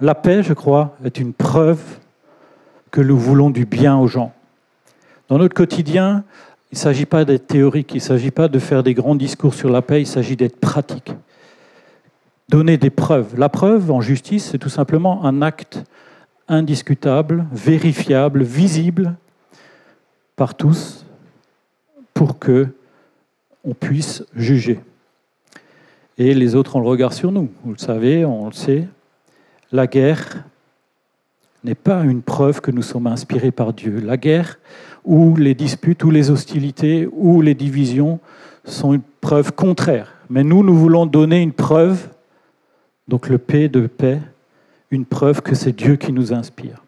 La 0.00 0.16
paix, 0.16 0.42
je 0.42 0.54
crois, 0.54 0.96
est 1.04 1.20
une 1.20 1.32
preuve 1.32 1.80
que 2.90 3.00
nous 3.00 3.16
voulons 3.16 3.50
du 3.50 3.64
bien 3.64 3.96
aux 3.96 4.08
gens. 4.08 4.32
Dans 5.28 5.38
notre 5.38 5.54
quotidien, 5.54 6.24
il 6.70 6.74
ne 6.74 6.78
s'agit 6.78 7.06
pas 7.06 7.24
d'être 7.24 7.46
théorique, 7.46 7.92
il 7.92 7.98
ne 7.98 8.02
s'agit 8.02 8.30
pas 8.30 8.48
de 8.48 8.58
faire 8.58 8.82
des 8.82 8.94
grands 8.94 9.14
discours 9.14 9.54
sur 9.54 9.70
la 9.70 9.82
paix, 9.82 10.02
il 10.02 10.06
s'agit 10.06 10.36
d'être 10.36 10.60
pratique. 10.60 11.12
Donner 12.48 12.76
des 12.76 12.90
preuves. 12.90 13.36
La 13.36 13.48
preuve 13.48 13.90
en 13.90 14.00
justice, 14.00 14.50
c'est 14.50 14.58
tout 14.58 14.68
simplement 14.68 15.24
un 15.24 15.42
acte 15.42 15.84
indiscutable, 16.48 17.46
vérifiable, 17.52 18.42
visible 18.42 19.14
par 20.36 20.54
tous 20.54 21.04
pour 22.14 22.38
que 22.38 22.68
on 23.64 23.74
puisse 23.74 24.24
juger. 24.34 24.78
Et 26.18 26.34
les 26.34 26.54
autres 26.54 26.76
ont 26.76 26.80
le 26.80 26.88
regard 26.88 27.12
sur 27.12 27.32
nous. 27.32 27.50
Vous 27.64 27.72
le 27.72 27.78
savez, 27.78 28.24
on 28.24 28.46
le 28.46 28.52
sait. 28.52 28.86
La 29.72 29.86
guerre 29.86 30.44
n'est 31.64 31.74
pas 31.74 32.04
une 32.04 32.22
preuve 32.22 32.60
que 32.60 32.70
nous 32.70 32.82
sommes 32.82 33.08
inspirés 33.08 33.50
par 33.50 33.72
Dieu. 33.72 34.00
La 34.00 34.16
guerre, 34.16 34.58
ou 35.06 35.36
les 35.36 35.54
disputes, 35.54 36.04
ou 36.04 36.10
les 36.10 36.30
hostilités, 36.30 37.08
ou 37.12 37.40
les 37.40 37.54
divisions 37.54 38.18
sont 38.64 38.92
une 38.92 39.02
preuve 39.20 39.52
contraire. 39.52 40.12
Mais 40.28 40.44
nous, 40.44 40.62
nous 40.64 40.74
voulons 40.74 41.06
donner 41.06 41.40
une 41.40 41.52
preuve, 41.52 42.08
donc 43.08 43.28
le 43.28 43.38
P 43.38 43.68
de 43.68 43.86
paix, 43.86 44.20
une 44.90 45.04
preuve 45.04 45.40
que 45.40 45.54
c'est 45.54 45.74
Dieu 45.74 45.96
qui 45.96 46.12
nous 46.12 46.32
inspire. 46.32 46.82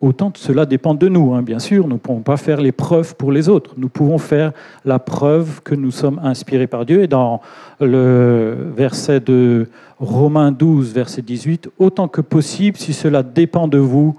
Autant 0.00 0.32
cela 0.36 0.64
dépend 0.64 0.94
de 0.94 1.08
nous, 1.08 1.34
hein, 1.34 1.42
bien 1.42 1.58
sûr, 1.58 1.88
nous 1.88 1.94
ne 1.94 1.98
pouvons 1.98 2.20
pas 2.20 2.36
faire 2.36 2.60
les 2.60 2.70
preuves 2.70 3.16
pour 3.16 3.32
les 3.32 3.48
autres. 3.48 3.74
Nous 3.76 3.88
pouvons 3.88 4.18
faire 4.18 4.52
la 4.84 5.00
preuve 5.00 5.60
que 5.62 5.74
nous 5.74 5.90
sommes 5.90 6.20
inspirés 6.22 6.68
par 6.68 6.86
Dieu. 6.86 7.02
Et 7.02 7.08
dans 7.08 7.40
le 7.80 8.56
verset 8.76 9.18
de 9.18 9.66
Romains 9.98 10.52
12, 10.52 10.94
verset 10.94 11.22
18, 11.22 11.70
autant 11.78 12.06
que 12.06 12.20
possible, 12.20 12.76
si 12.76 12.92
cela 12.92 13.24
dépend 13.24 13.66
de 13.66 13.78
vous, 13.78 14.16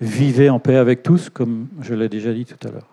vivez 0.00 0.50
en 0.50 0.58
paix 0.58 0.76
avec 0.76 1.02
tous, 1.02 1.30
comme 1.30 1.68
je 1.80 1.94
l'ai 1.94 2.08
déjà 2.08 2.32
dit 2.32 2.44
tout 2.44 2.68
à 2.68 2.70
l'heure. 2.70 2.88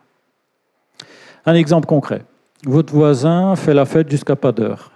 Un 1.46 1.54
exemple 1.54 1.86
concret. 1.86 2.24
Votre 2.66 2.94
voisin 2.94 3.56
fait 3.56 3.74
la 3.74 3.86
fête 3.86 4.10
jusqu'à 4.10 4.36
pas 4.36 4.52
d'heure. 4.52 4.92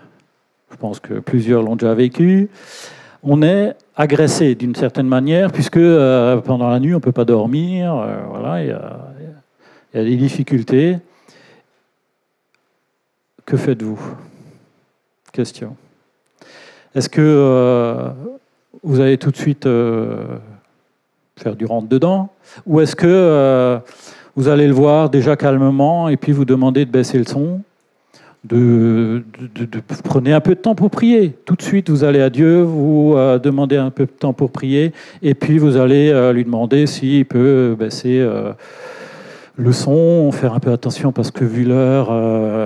Je 0.72 0.78
pense 0.78 1.00
que 1.00 1.16
plusieurs 1.16 1.62
l'ont 1.64 1.76
déjà 1.76 1.94
vécu. 1.94 2.50
on 3.22 3.42
est 3.42 3.76
agressé 3.96 4.56
d'une 4.56 4.76
certaine 4.76 5.08
manière, 5.08 5.52
puisque 5.52 5.78
euh, 5.78 6.38
pendant 6.38 6.70
la 6.70 6.80
nuit, 6.80 6.94
on 6.94 6.98
ne 6.98 7.02
peut 7.02 7.12
pas 7.12 7.26
dormir, 7.26 7.96
euh, 7.96 8.62
il 8.62 8.68
y, 8.68 10.00
a, 10.00 10.04
des 10.04 10.16
difficultés. 10.16 10.98
Que 13.46 13.58
faites-vous? 13.58 14.00
Question. 15.34 15.76
Est-ce 16.96 17.10
que 17.10 17.22
euh, 17.22 18.10
vous 18.84 19.00
allez 19.02 19.18
tout 19.18 19.32
de 19.32 19.38
suite 19.38 19.68
faire 21.40 21.56
du 21.56 21.66
rentre-dedans 21.66 22.30
Ou 22.66 22.82
est-ce 22.82 22.96
que 22.96 23.80
vous 24.36 24.48
allez 24.48 24.68
le 24.68 24.74
voir 24.74 25.10
déjà 25.10 25.36
calmement 25.36 26.10
et 26.10 26.18
puis 26.18 26.32
vous 26.32 26.46
demander 26.46 26.86
de 26.86 26.92
baisser 26.92 27.18
le 27.18 27.26
son 27.26 27.62
de, 28.44 29.24
prenez 30.04 30.32
un 30.34 30.40
peu 30.40 30.56
de 30.56 30.60
temps 30.60 30.76
pour 30.76 30.90
prier. 30.90 31.36
Tout 31.46 31.56
de 31.56 31.62
suite, 31.62 31.90
vous 31.90 32.04
allez 32.04 32.22
à 32.22 32.30
Dieu, 32.30 32.62
vous 32.62 33.14
euh, 33.16 33.38
demandez 33.38 33.76
un 33.76 33.90
peu 33.90 34.06
de 34.06 34.12
temps 34.12 34.34
pour 34.34 34.52
prier, 34.52 34.94
et 35.22 35.34
puis 35.34 35.58
vous 35.58 35.76
allez 35.76 36.10
euh, 36.10 36.32
lui 36.32 36.46
demander 36.46 36.88
s'il 36.88 37.26
peut 37.26 37.76
baisser 37.78 38.20
euh, 38.20 38.54
le 39.58 39.74
son, 39.74 40.32
faire 40.32 40.54
un 40.54 40.60
peu 40.60 40.72
attention 40.72 41.12
parce 41.12 41.32
que 41.32 41.44
vu 41.44 41.66
l'heure, 41.66 42.06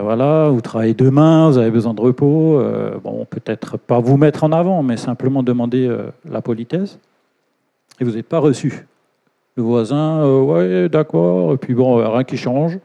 voilà, 0.03 0.49
vous 0.49 0.61
travaillez 0.61 0.93
demain, 0.93 1.49
vous 1.49 1.57
avez 1.57 1.71
besoin 1.71 1.95
de 1.95 2.01
repos. 2.01 2.61
bon, 3.03 3.25
peut-être 3.27 3.79
pas 3.79 3.99
vous 3.99 4.15
mettre 4.15 4.43
en 4.43 4.51
avant, 4.51 4.83
mais 4.83 4.95
simplement 4.95 5.41
demander 5.41 5.91
la 6.29 6.43
politesse. 6.43 6.99
Vous 8.03 8.11
n'êtes 8.11 8.27
pas 8.27 8.39
reçu. 8.39 8.85
Le 9.55 9.63
voisin, 9.63 10.25
ouais, 10.25 10.89
d'accord, 10.89 11.53
et 11.53 11.57
puis 11.57 11.73
bon, 11.73 11.95
rien 11.95 12.23
qui 12.23 12.37
change. 12.37 12.79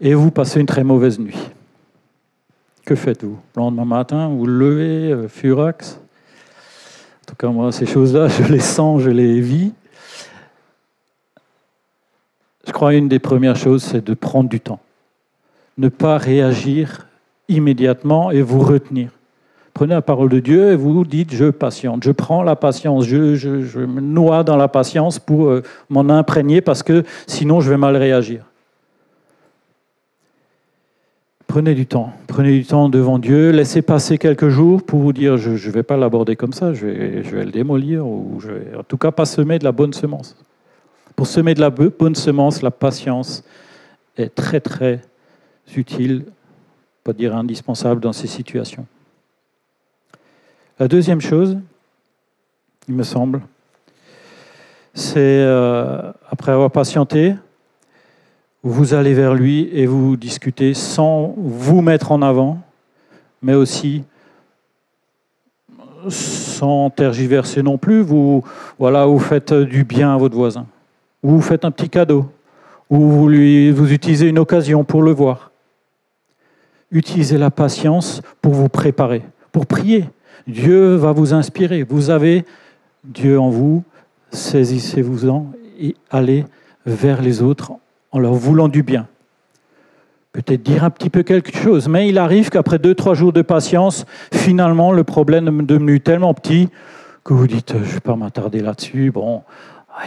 Et 0.00 0.14
vous 0.14 0.30
passez 0.30 0.60
une 0.60 0.66
très 0.66 0.84
mauvaise 0.84 1.18
nuit. 1.18 1.38
Que 2.84 2.94
faites-vous? 2.94 3.38
Le 3.56 3.60
lendemain 3.60 3.84
matin, 3.84 4.28
vous 4.28 4.46
levez, 4.46 5.12
euh, 5.12 5.28
furax. 5.28 6.00
En 7.22 7.26
tout 7.26 7.36
cas, 7.36 7.48
moi, 7.48 7.70
ces 7.70 7.86
choses-là, 7.86 8.28
je 8.28 8.44
les 8.44 8.60
sens, 8.60 9.00
je 9.02 9.10
les 9.10 9.40
vis. 9.40 9.72
Je 12.66 12.72
crois 12.72 12.94
une 12.94 13.08
des 13.08 13.18
premières 13.18 13.56
choses, 13.56 13.82
c'est 13.82 14.04
de 14.04 14.14
prendre 14.14 14.48
du 14.48 14.60
temps. 14.60 14.80
Ne 15.78 15.88
pas 15.88 16.18
réagir 16.18 17.06
immédiatement 17.48 18.30
et 18.30 18.42
vous 18.42 18.60
retenir. 18.60 19.10
Prenez 19.74 19.94
la 19.94 20.02
parole 20.02 20.28
de 20.28 20.40
Dieu 20.40 20.72
et 20.72 20.76
vous 20.76 21.04
dites 21.04 21.32
je 21.34 21.46
patiente, 21.50 22.04
je 22.04 22.10
prends 22.10 22.42
la 22.42 22.56
patience, 22.56 23.06
je, 23.06 23.78
me 23.78 24.00
noie 24.00 24.44
dans 24.44 24.56
la 24.56 24.68
patience 24.68 25.18
pour 25.18 25.48
euh, 25.48 25.62
m'en 25.88 26.08
imprégner 26.10 26.60
parce 26.60 26.82
que 26.82 27.04
sinon 27.26 27.60
je 27.60 27.70
vais 27.70 27.78
mal 27.78 27.96
réagir. 27.96 28.44
Prenez 31.46 31.74
du 31.74 31.86
temps. 31.86 32.12
Prenez 32.28 32.52
du 32.52 32.64
temps 32.64 32.88
devant 32.88 33.18
Dieu. 33.18 33.50
Laissez 33.50 33.82
passer 33.82 34.16
quelques 34.16 34.48
jours 34.48 34.82
pour 34.82 35.00
vous 35.00 35.12
dire 35.12 35.36
je 35.36 35.50
ne 35.50 35.72
vais 35.72 35.82
pas 35.82 35.96
l'aborder 35.96 36.36
comme 36.36 36.52
ça, 36.52 36.72
je 36.72 36.86
vais, 36.86 37.24
je 37.24 37.36
vais, 37.36 37.44
le 37.44 37.50
démolir, 37.50 38.06
ou 38.06 38.40
je 38.40 38.50
vais 38.50 38.76
en 38.78 38.82
tout 38.82 38.96
cas 38.96 39.10
pas 39.10 39.26
semer 39.26 39.58
de 39.58 39.64
la 39.64 39.72
bonne 39.72 39.92
semence. 39.92 40.36
Pour 41.16 41.26
semer 41.26 41.54
de 41.54 41.60
la 41.60 41.70
bonne 41.70 42.14
semence, 42.14 42.62
la 42.62 42.70
patience 42.70 43.44
est 44.16 44.34
très 44.34 44.60
très 44.60 45.02
utile, 45.76 46.24
pas 47.04 47.12
dire 47.12 47.36
indispensable 47.36 48.00
dans 48.00 48.12
ces 48.12 48.28
situations. 48.28 48.86
La 50.82 50.88
deuxième 50.88 51.20
chose, 51.20 51.58
il 52.88 52.94
me 52.96 53.04
semble, 53.04 53.42
c'est 54.94 55.20
euh, 55.20 56.10
après 56.28 56.50
avoir 56.50 56.72
patienté, 56.72 57.36
vous 58.64 58.92
allez 58.92 59.14
vers 59.14 59.34
lui 59.34 59.70
et 59.72 59.86
vous 59.86 60.16
discutez 60.16 60.74
sans 60.74 61.36
vous 61.36 61.82
mettre 61.82 62.10
en 62.10 62.20
avant, 62.20 62.58
mais 63.42 63.54
aussi 63.54 64.02
sans 66.08 66.90
tergiverser 66.90 67.62
non 67.62 67.78
plus. 67.78 68.02
Vous, 68.02 68.42
voilà, 68.76 69.06
vous 69.06 69.20
faites 69.20 69.54
du 69.54 69.84
bien 69.84 70.12
à 70.12 70.18
votre 70.18 70.34
voisin, 70.34 70.66
ou 71.22 71.30
vous 71.30 71.42
faites 71.42 71.64
un 71.64 71.70
petit 71.70 71.90
cadeau, 71.90 72.28
ou 72.90 72.98
vous, 72.98 73.28
lui, 73.28 73.70
vous 73.70 73.92
utilisez 73.92 74.26
une 74.26 74.40
occasion 74.40 74.82
pour 74.82 75.02
le 75.02 75.12
voir. 75.12 75.52
Utilisez 76.90 77.38
la 77.38 77.52
patience 77.52 78.20
pour 78.40 78.54
vous 78.54 78.68
préparer, 78.68 79.22
pour 79.52 79.66
prier. 79.66 80.06
Dieu 80.46 80.94
va 80.96 81.12
vous 81.12 81.34
inspirer. 81.34 81.82
Vous 81.82 82.10
avez 82.10 82.44
Dieu 83.04 83.38
en 83.38 83.50
vous, 83.50 83.84
saisissez-vous-en 84.30 85.52
et 85.80 85.96
allez 86.10 86.44
vers 86.86 87.22
les 87.22 87.42
autres 87.42 87.72
en 88.12 88.18
leur 88.18 88.34
voulant 88.34 88.68
du 88.68 88.82
bien. 88.82 89.06
Peut-être 90.32 90.62
dire 90.62 90.84
un 90.84 90.90
petit 90.90 91.10
peu 91.10 91.22
quelque 91.22 91.54
chose, 91.54 91.88
mais 91.88 92.08
il 92.08 92.16
arrive 92.16 92.48
qu'après 92.48 92.78
deux, 92.78 92.94
trois 92.94 93.14
jours 93.14 93.32
de 93.32 93.42
patience, 93.42 94.06
finalement, 94.32 94.92
le 94.92 95.04
problème 95.04 95.60
est 95.60 95.64
devenu 95.64 96.00
tellement 96.00 96.32
petit 96.32 96.70
que 97.24 97.34
vous 97.34 97.46
dites, 97.46 97.74
je 97.74 97.78
ne 97.78 97.84
vais 97.84 98.00
pas 98.00 98.16
m'attarder 98.16 98.60
là-dessus. 98.60 99.10
Bon, 99.10 99.42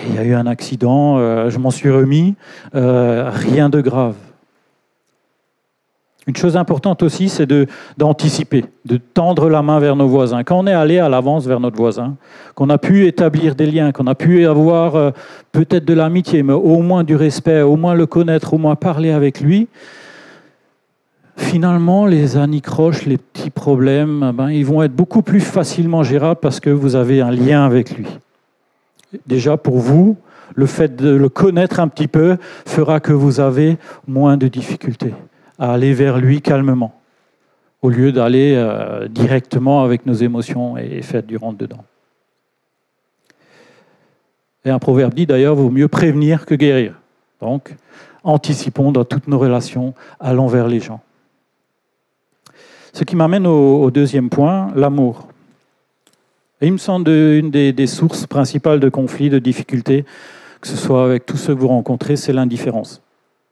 il 0.08 0.16
y 0.16 0.18
a 0.18 0.24
eu 0.24 0.34
un 0.34 0.48
accident, 0.48 1.18
euh, 1.18 1.50
je 1.50 1.60
m'en 1.60 1.72
suis 1.72 1.92
remis, 1.92 2.36
euh, 2.74 3.30
rien 3.32 3.70
de 3.70 3.82
grave. 3.82 4.16
Une 6.28 6.36
chose 6.36 6.58
importante 6.58 7.04
aussi, 7.04 7.30
c'est 7.30 7.48
d'anticiper, 7.98 8.66
de, 8.86 8.98
tendre 8.98 9.48
la 9.48 9.62
main 9.62 9.80
vers 9.80 9.96
nos 9.96 10.08
voisins. 10.08 10.44
Quand 10.44 10.58
on 10.58 10.66
est 10.66 10.74
allé 10.74 10.98
à 10.98 11.08
l'avance 11.08 11.46
vers 11.46 11.60
notre 11.60 11.78
voisin, 11.78 12.16
qu'on 12.56 12.72
a 12.72 12.80
pu 12.80 13.06
établir 13.06 13.54
des 13.54 13.68
liens, 13.68 13.92
qu'on 13.92 14.08
a 14.08 14.16
pu 14.16 14.48
avoir 14.48 14.96
euh, 14.96 15.12
peut-être 15.52 15.86
de 15.86 15.94
l'amitié, 15.94 16.42
mais 16.42 16.54
au 16.54 16.82
moins 16.82 17.04
du 17.04 17.16
respect, 17.16 17.62
au 17.62 17.76
moins 17.76 17.94
le 17.94 18.08
connaître, 18.08 18.56
au 18.56 18.58
moins 18.58 18.76
parler 18.76 19.12
avec 19.12 19.40
lui, 19.40 19.68
finalement, 21.38 22.08
les 22.08 22.38
anicroches, 22.38 23.06
les 23.06 23.18
petits 23.18 23.52
problèmes, 23.52 24.28
eh 24.32 24.34
ben, 24.34 24.50
ils 24.50 24.66
vont 24.66 24.82
être 24.82 24.96
beaucoup 24.96 25.22
plus 25.22 25.42
facilement 25.42 26.02
gérables 26.02 26.40
parce 26.40 26.60
que 26.60 26.72
vous 26.72 26.96
avez 26.96 27.22
un 27.22 27.30
lien 27.30 27.64
avec 27.64 27.96
lui. 27.96 28.08
Déjà, 29.28 29.58
pour 29.58 29.78
vous, 29.78 30.18
le 30.56 30.66
fait 30.66 30.96
de 30.96 31.10
le 31.10 31.30
connaître 31.30 31.80
un 31.80 31.88
petit 31.88 32.08
peu 32.08 32.38
fera 32.66 33.00
que 33.00 33.14
vous 33.14 33.40
avez 33.40 33.78
moins 34.08 34.38
de 34.38 34.48
difficultés 34.48 35.14
à 35.60 35.74
aller 35.74 35.94
vers 35.94 36.18
lui 36.18 36.42
calmement, 36.42 37.00
au 37.82 37.90
lieu 37.90 38.12
d'aller 38.12 38.54
euh, 38.56 39.08
directement 39.08 39.84
avec 39.84 40.06
nos 40.06 40.14
émotions 40.14 40.78
et 40.78 41.02
faire 41.02 41.24
du 41.24 41.38
rentre-dedans. 41.38 41.84
Et 44.66 44.70
un 44.70 44.80
proverbe 44.80 45.14
dit 45.14 45.26
d'ailleurs, 45.26 45.56
vaut 45.56 45.70
mieux 45.70 45.88
prévenir 45.88 46.46
que 46.46 46.56
guérir. 46.56 46.96
Donc, 47.40 47.76
anticipons 48.24 48.92
dans 48.92 49.06
toutes 49.06 49.28
nos 49.28 49.38
relations, 49.38 49.94
allons 50.20 50.48
vers 50.48 50.68
les 50.68 50.80
gens. 50.80 51.02
Ce 52.94 53.04
qui 53.04 53.16
m'amène 53.16 53.46
au, 53.46 53.92
deuxième 53.92 54.30
point, 54.30 54.72
l'amour. 54.76 55.28
Il 56.62 56.72
me 56.72 56.78
semble 56.78 57.10
une 57.10 57.52
des, 57.52 57.74
des, 57.74 57.88
sources 57.88 58.26
principales 58.26 58.80
de 58.80 58.90
conflits, 58.90 59.30
de 59.30 59.38
difficultés, 59.38 60.06
que 60.62 60.68
ce 60.68 60.78
soit 60.78 61.04
avec 61.04 61.26
tous 61.26 61.38
ceux 61.38 61.54
que 61.54 61.60
vous 61.60 61.68
rencontrez, 61.68 62.16
c'est 62.16 62.34
l'indifférence. 62.34 63.02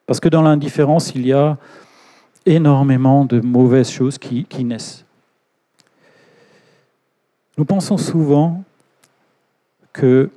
Parce 0.08 0.20
que 0.20 0.30
dans 0.30 0.42
l'indifférence, 0.42 1.14
il 1.14 1.28
y 1.28 1.34
a 1.34 1.58
énormément 2.46 3.26
de 3.26 3.40
mauvaises 3.40 3.90
choses 3.90 4.18
qui, 4.18 4.64
naissent. 4.64 5.06
Nous 7.58 7.66
pensons 7.66 7.98
souvent 7.98 8.64
que 9.92 10.30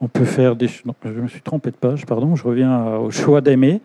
on 0.00 0.08
peut 0.08 0.24
faire 0.24 0.56
des... 0.56 0.68
Non, 0.84 0.94
je 1.04 1.10
me 1.10 1.28
suis 1.28 1.42
trompé 1.42 1.70
de 1.70 1.76
page, 1.76 2.06
pardon, 2.06 2.34
je 2.34 2.42
reviens 2.42 2.96
au 2.96 3.10
choix 3.12 3.40
d'aimer. 3.40 3.80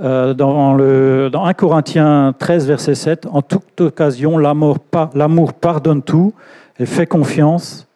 Euh, 0.00 0.34
dans, 0.34 0.74
le, 0.74 1.30
dans 1.30 1.44
1 1.44 1.54
Corinthiens 1.54 2.34
13, 2.36 2.66
verset 2.66 2.96
7, 2.96 3.26
en 3.26 3.42
toute 3.42 3.80
occasion, 3.80 4.36
l'amour, 4.38 4.80
pardonne 5.52 6.02
tout, 6.02 6.34
et 6.80 6.86
fait 6.86 7.06
confiance, 7.06 7.86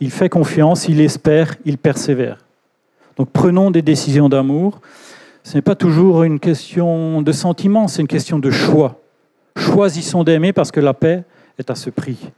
il 0.00 0.10
fait 0.10 0.30
confiance, 0.30 0.88
il 0.88 1.02
espère, 1.02 1.54
il 1.66 1.76
persévère. 1.76 2.38
Donc 3.18 3.28
prenons 3.30 3.70
des 3.70 3.82
décisions 3.82 4.30
d'amour 4.30 4.80
ce 5.44 5.56
n'est 5.56 5.62
pas 5.62 5.74
toujours 5.74 6.22
une 6.22 6.38
question 6.38 7.22
de 7.22 7.32
sentiment, 7.32 7.88
c'est 7.88 8.02
une 8.02 8.08
question 8.08 8.38
de 8.38 8.50
choix. 8.50 9.00
Choisissons 9.56 10.24
d'aimer 10.24 10.52
parce 10.52 10.70
que 10.70 10.80
la 10.80 10.94
paix 10.94 11.24
est 11.58 11.70
à 11.70 11.74
ce 11.74 11.90
prix. 11.90 12.30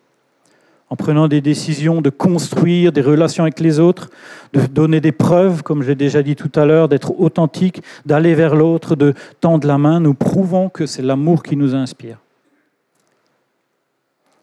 En 0.90 0.96
prenant 0.96 1.28
des 1.28 1.40
décisions 1.40 2.00
de 2.00 2.10
construire 2.10 2.92
des 2.92 3.00
relations 3.00 3.44
avec 3.44 3.60
les 3.60 3.80
autres, 3.80 4.10
de 4.52 4.66
donner 4.66 5.00
des 5.00 5.12
preuves, 5.12 5.62
comme 5.62 5.82
j'ai 5.82 5.94
déjà 5.94 6.22
dit 6.22 6.36
tout 6.36 6.50
à 6.54 6.64
l'heure, 6.64 6.88
d'être 6.88 7.18
authentique, 7.20 7.82
d'aller 8.06 8.34
vers 8.34 8.54
l'autre, 8.54 8.94
de 8.94 9.14
tendre 9.40 9.66
la 9.66 9.78
main, 9.78 10.00
nous 10.00 10.14
prouvons 10.14 10.68
que 10.68 10.86
c'est 10.86 11.02
l'amour 11.02 11.42
qui 11.42 11.56
nous 11.56 11.74
inspire. 11.74 12.18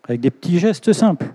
Avec 0.04 0.20
des 0.20 0.32
petits 0.32 0.60
gestes 0.60 0.94
simples, 0.94 1.28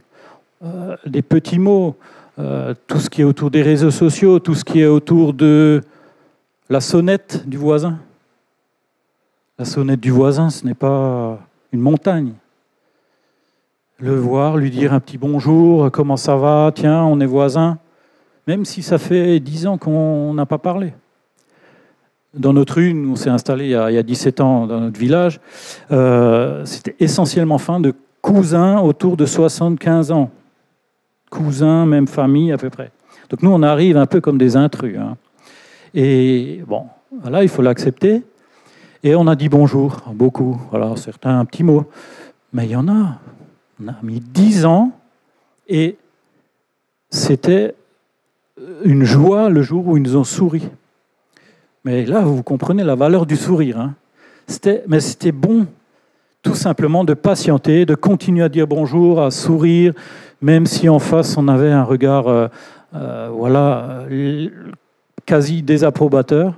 euh, 0.64 0.96
des 1.06 1.22
petits 1.22 1.58
mots, 1.58 1.96
euh, 2.38 2.74
tout 2.86 2.98
ce 2.98 3.08
qui 3.08 3.22
est 3.22 3.24
autour 3.24 3.50
des 3.50 3.62
réseaux 3.62 3.90
sociaux, 3.90 4.38
tout 4.38 4.54
ce 4.54 4.64
qui 4.64 4.80
est 4.80 4.86
autour 4.86 5.32
de 5.32 5.82
la 6.68 6.80
sonnette 6.80 7.48
du 7.48 7.56
voisin. 7.56 7.98
La 9.58 9.64
sonnette 9.64 10.00
du 10.00 10.10
voisin, 10.10 10.50
ce 10.50 10.66
n'est 10.66 10.74
pas 10.74 11.38
une 11.72 11.80
montagne. 11.80 12.32
Le 13.98 14.14
voir, 14.16 14.56
lui 14.56 14.70
dire 14.70 14.92
un 14.92 15.00
petit 15.00 15.16
bonjour, 15.16 15.90
comment 15.90 16.16
ça 16.16 16.36
va, 16.36 16.70
tiens, 16.74 17.02
on 17.04 17.18
est 17.20 17.26
voisins, 17.26 17.78
même 18.46 18.64
si 18.66 18.82
ça 18.82 18.98
fait 18.98 19.40
dix 19.40 19.66
ans 19.66 19.78
qu'on 19.78 20.34
n'a 20.34 20.44
pas 20.44 20.58
parlé. 20.58 20.92
Dans 22.34 22.52
notre 22.52 22.74
rue, 22.74 22.92
on 23.08 23.16
s'est 23.16 23.30
installé 23.30 23.64
il 23.66 23.70
y, 23.70 23.74
a, 23.74 24.02
17 24.02 24.40
ans 24.42 24.66
dans 24.66 24.80
notre 24.80 25.00
village, 25.00 25.40
euh, 25.90 26.62
c'était 26.66 26.96
essentiellement 27.00 27.56
fin 27.56 27.80
de 27.80 27.94
cousins 28.20 28.80
autour 28.80 29.16
de 29.16 29.24
75 29.24 30.12
ans. 30.12 30.30
Cousins, 31.30 31.86
même 31.86 32.06
famille 32.06 32.52
à 32.52 32.58
peu 32.58 32.68
près. 32.68 32.90
Donc 33.30 33.42
nous, 33.42 33.50
on 33.50 33.62
arrive 33.62 33.96
un 33.96 34.06
peu 34.06 34.20
comme 34.20 34.36
des 34.36 34.56
intrus. 34.56 34.98
Hein. 34.98 35.16
Et 35.98 36.62
bon, 36.66 36.84
voilà, 37.22 37.42
il 37.42 37.48
faut 37.48 37.62
l'accepter. 37.62 38.22
Et 39.02 39.14
on 39.14 39.26
a 39.26 39.34
dit 39.34 39.48
bonjour, 39.48 40.02
beaucoup. 40.12 40.60
Voilà, 40.70 40.94
certains 40.96 41.40
un 41.40 41.44
petit 41.46 41.64
mot. 41.64 41.86
Mais 42.52 42.66
il 42.66 42.72
y 42.72 42.76
en 42.76 42.86
a. 42.86 43.18
On 43.82 43.88
a 43.88 43.94
mis 44.02 44.20
10 44.20 44.66
ans 44.66 44.92
et 45.68 45.96
c'était 47.08 47.74
une 48.84 49.04
joie 49.04 49.48
le 49.48 49.62
jour 49.62 49.86
où 49.86 49.96
ils 49.96 50.02
nous 50.02 50.16
ont 50.16 50.24
souri. 50.24 50.68
Mais 51.84 52.04
là, 52.04 52.20
vous 52.20 52.42
comprenez 52.42 52.84
la 52.84 52.94
valeur 52.94 53.24
du 53.24 53.36
sourire. 53.36 53.80
Hein. 53.80 53.94
mais 54.88 55.00
c'était 55.00 55.32
bon, 55.32 55.66
tout 56.42 56.54
simplement, 56.54 57.04
de 57.04 57.14
patienter, 57.14 57.86
de 57.86 57.94
continuer 57.94 58.44
à 58.44 58.48
dire 58.50 58.66
bonjour, 58.66 59.22
à 59.22 59.30
sourire, 59.30 59.94
même 60.42 60.66
si 60.66 60.90
en 60.90 60.98
face 60.98 61.38
on 61.38 61.48
avait 61.48 61.72
un 61.72 61.84
regard, 61.84 62.28
euh, 62.28 62.48
euh, 62.94 63.28
voilà, 63.32 64.04
quasi 65.26 65.62
désapprobateur. 65.62 66.54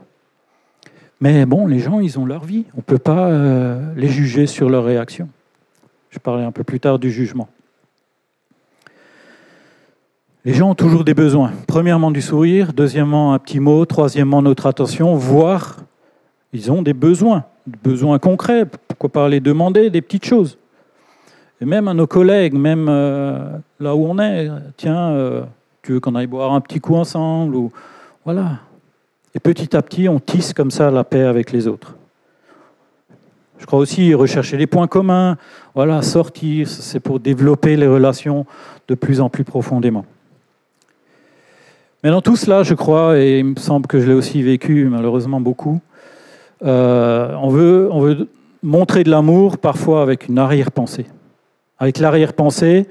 Mais 1.20 1.46
bon, 1.46 1.66
les 1.66 1.80
gens, 1.80 1.98
ils 1.98 2.18
ont 2.18 2.26
leur 2.26 2.44
vie. 2.44 2.66
On 2.74 2.78
ne 2.78 2.82
peut 2.82 2.98
pas 2.98 3.28
euh, 3.28 3.92
les 3.96 4.08
juger 4.08 4.46
sur 4.46 4.68
leur 4.68 4.84
réaction. 4.84 5.28
Je 6.10 6.18
parlais 6.18 6.44
un 6.44 6.52
peu 6.52 6.62
plus 6.62 6.78
tard 6.78 6.98
du 6.98 7.10
jugement. 7.10 7.48
Les 10.44 10.54
gens 10.54 10.70
ont 10.70 10.74
toujours 10.74 11.02
des 11.02 11.14
besoins. 11.14 11.50
Premièrement, 11.66 12.12
du 12.12 12.22
sourire. 12.22 12.72
Deuxièmement, 12.72 13.34
un 13.34 13.38
petit 13.40 13.58
mot. 13.58 13.84
Troisièmement, 13.84 14.42
notre 14.42 14.66
attention. 14.66 15.14
Voire, 15.16 15.78
ils 16.52 16.70
ont 16.70 16.82
des 16.82 16.94
besoins. 16.94 17.44
Des 17.66 17.78
besoins 17.82 18.18
concrets. 18.20 18.64
Pourquoi 18.86 19.10
pas 19.10 19.28
les 19.28 19.40
demander 19.40 19.90
des 19.90 20.00
petites 20.00 20.24
choses 20.24 20.56
Et 21.60 21.64
même 21.64 21.88
à 21.88 21.94
nos 21.94 22.06
collègues, 22.06 22.54
même 22.54 22.86
euh, 22.88 23.58
là 23.80 23.96
où 23.96 24.06
on 24.06 24.18
est. 24.20 24.48
Tiens, 24.76 25.10
euh, 25.10 25.42
tu 25.82 25.94
veux 25.94 26.00
qu'on 26.00 26.14
aille 26.14 26.28
boire 26.28 26.52
un 26.52 26.60
petit 26.60 26.80
coup 26.80 26.94
ensemble 26.94 27.56
Voilà. 28.30 28.58
Et 29.34 29.40
petit 29.40 29.74
à 29.74 29.80
petit, 29.80 30.06
on 30.06 30.20
tisse 30.20 30.52
comme 30.52 30.70
ça 30.70 30.90
la 30.90 31.02
paix 31.02 31.22
avec 31.22 31.50
les 31.50 31.66
autres. 31.66 31.96
Je 33.56 33.64
crois 33.64 33.78
aussi 33.78 34.12
rechercher 34.12 34.58
les 34.58 34.66
points 34.66 34.86
communs, 34.86 35.38
voilà, 35.74 36.02
sortir, 36.02 36.68
c'est 36.68 37.00
pour 37.00 37.20
développer 37.20 37.74
les 37.74 37.86
relations 37.86 38.44
de 38.86 38.94
plus 38.94 39.22
en 39.22 39.30
plus 39.30 39.44
profondément. 39.44 40.04
Mais 42.04 42.10
dans 42.10 42.20
tout 42.20 42.36
cela, 42.36 42.64
je 42.64 42.74
crois, 42.74 43.18
et 43.18 43.38
il 43.38 43.46
me 43.46 43.56
semble 43.56 43.86
que 43.86 43.98
je 43.98 44.06
l'ai 44.06 44.12
aussi 44.12 44.42
vécu 44.42 44.84
malheureusement 44.90 45.40
beaucoup, 45.40 45.80
euh, 46.66 47.34
on, 47.40 47.48
veut, 47.48 47.88
on 47.90 48.00
veut 48.00 48.28
montrer 48.62 49.04
de 49.04 49.10
l'amour 49.10 49.56
parfois 49.56 50.02
avec 50.02 50.28
une 50.28 50.38
arrière-pensée. 50.38 51.06
Avec 51.78 51.98
l'arrière-pensée, 51.98 52.88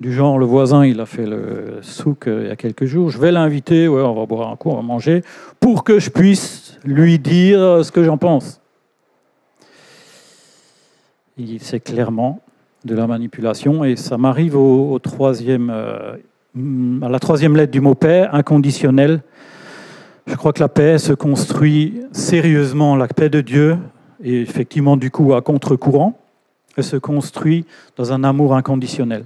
du 0.00 0.12
genre 0.12 0.38
le 0.38 0.44
voisin, 0.44 0.84
il 0.84 1.00
a 1.00 1.06
fait 1.06 1.26
le 1.26 1.78
souk 1.82 2.26
euh, 2.26 2.42
il 2.44 2.48
y 2.48 2.50
a 2.50 2.56
quelques 2.56 2.84
jours, 2.84 3.10
je 3.10 3.18
vais 3.18 3.32
l'inviter, 3.32 3.88
ouais, 3.88 4.02
on 4.02 4.14
va 4.14 4.26
boire 4.26 4.50
un 4.50 4.56
coup, 4.56 4.70
on 4.70 4.76
va 4.76 4.82
manger, 4.82 5.22
pour 5.60 5.84
que 5.84 5.98
je 5.98 6.10
puisse 6.10 6.78
lui 6.84 7.18
dire 7.18 7.84
ce 7.84 7.90
que 7.90 8.02
j'en 8.02 8.18
pense. 8.18 8.60
C'est 11.58 11.80
clairement 11.80 12.40
de 12.84 12.94
la 12.94 13.06
manipulation 13.06 13.84
et 13.84 13.96
ça 13.96 14.18
m'arrive 14.18 14.56
au, 14.56 14.98
troisième 14.98 15.70
euh, 15.70 16.16
à 17.02 17.08
la 17.08 17.18
troisième 17.18 17.56
lettre 17.56 17.72
du 17.72 17.80
mot 17.80 17.94
paix, 17.94 18.28
inconditionnel. 18.30 19.22
Je 20.26 20.36
crois 20.36 20.52
que 20.52 20.60
la 20.60 20.68
paix 20.68 20.98
se 20.98 21.12
construit 21.12 22.00
sérieusement, 22.12 22.94
la 22.94 23.08
paix 23.08 23.28
de 23.28 23.40
Dieu, 23.40 23.78
et 24.22 24.40
effectivement 24.40 24.96
du 24.96 25.10
coup 25.10 25.34
à 25.34 25.42
contre-courant, 25.42 26.18
elle 26.76 26.84
se 26.84 26.96
construit 26.96 27.64
dans 27.96 28.12
un 28.12 28.22
amour 28.22 28.54
inconditionnel. 28.54 29.24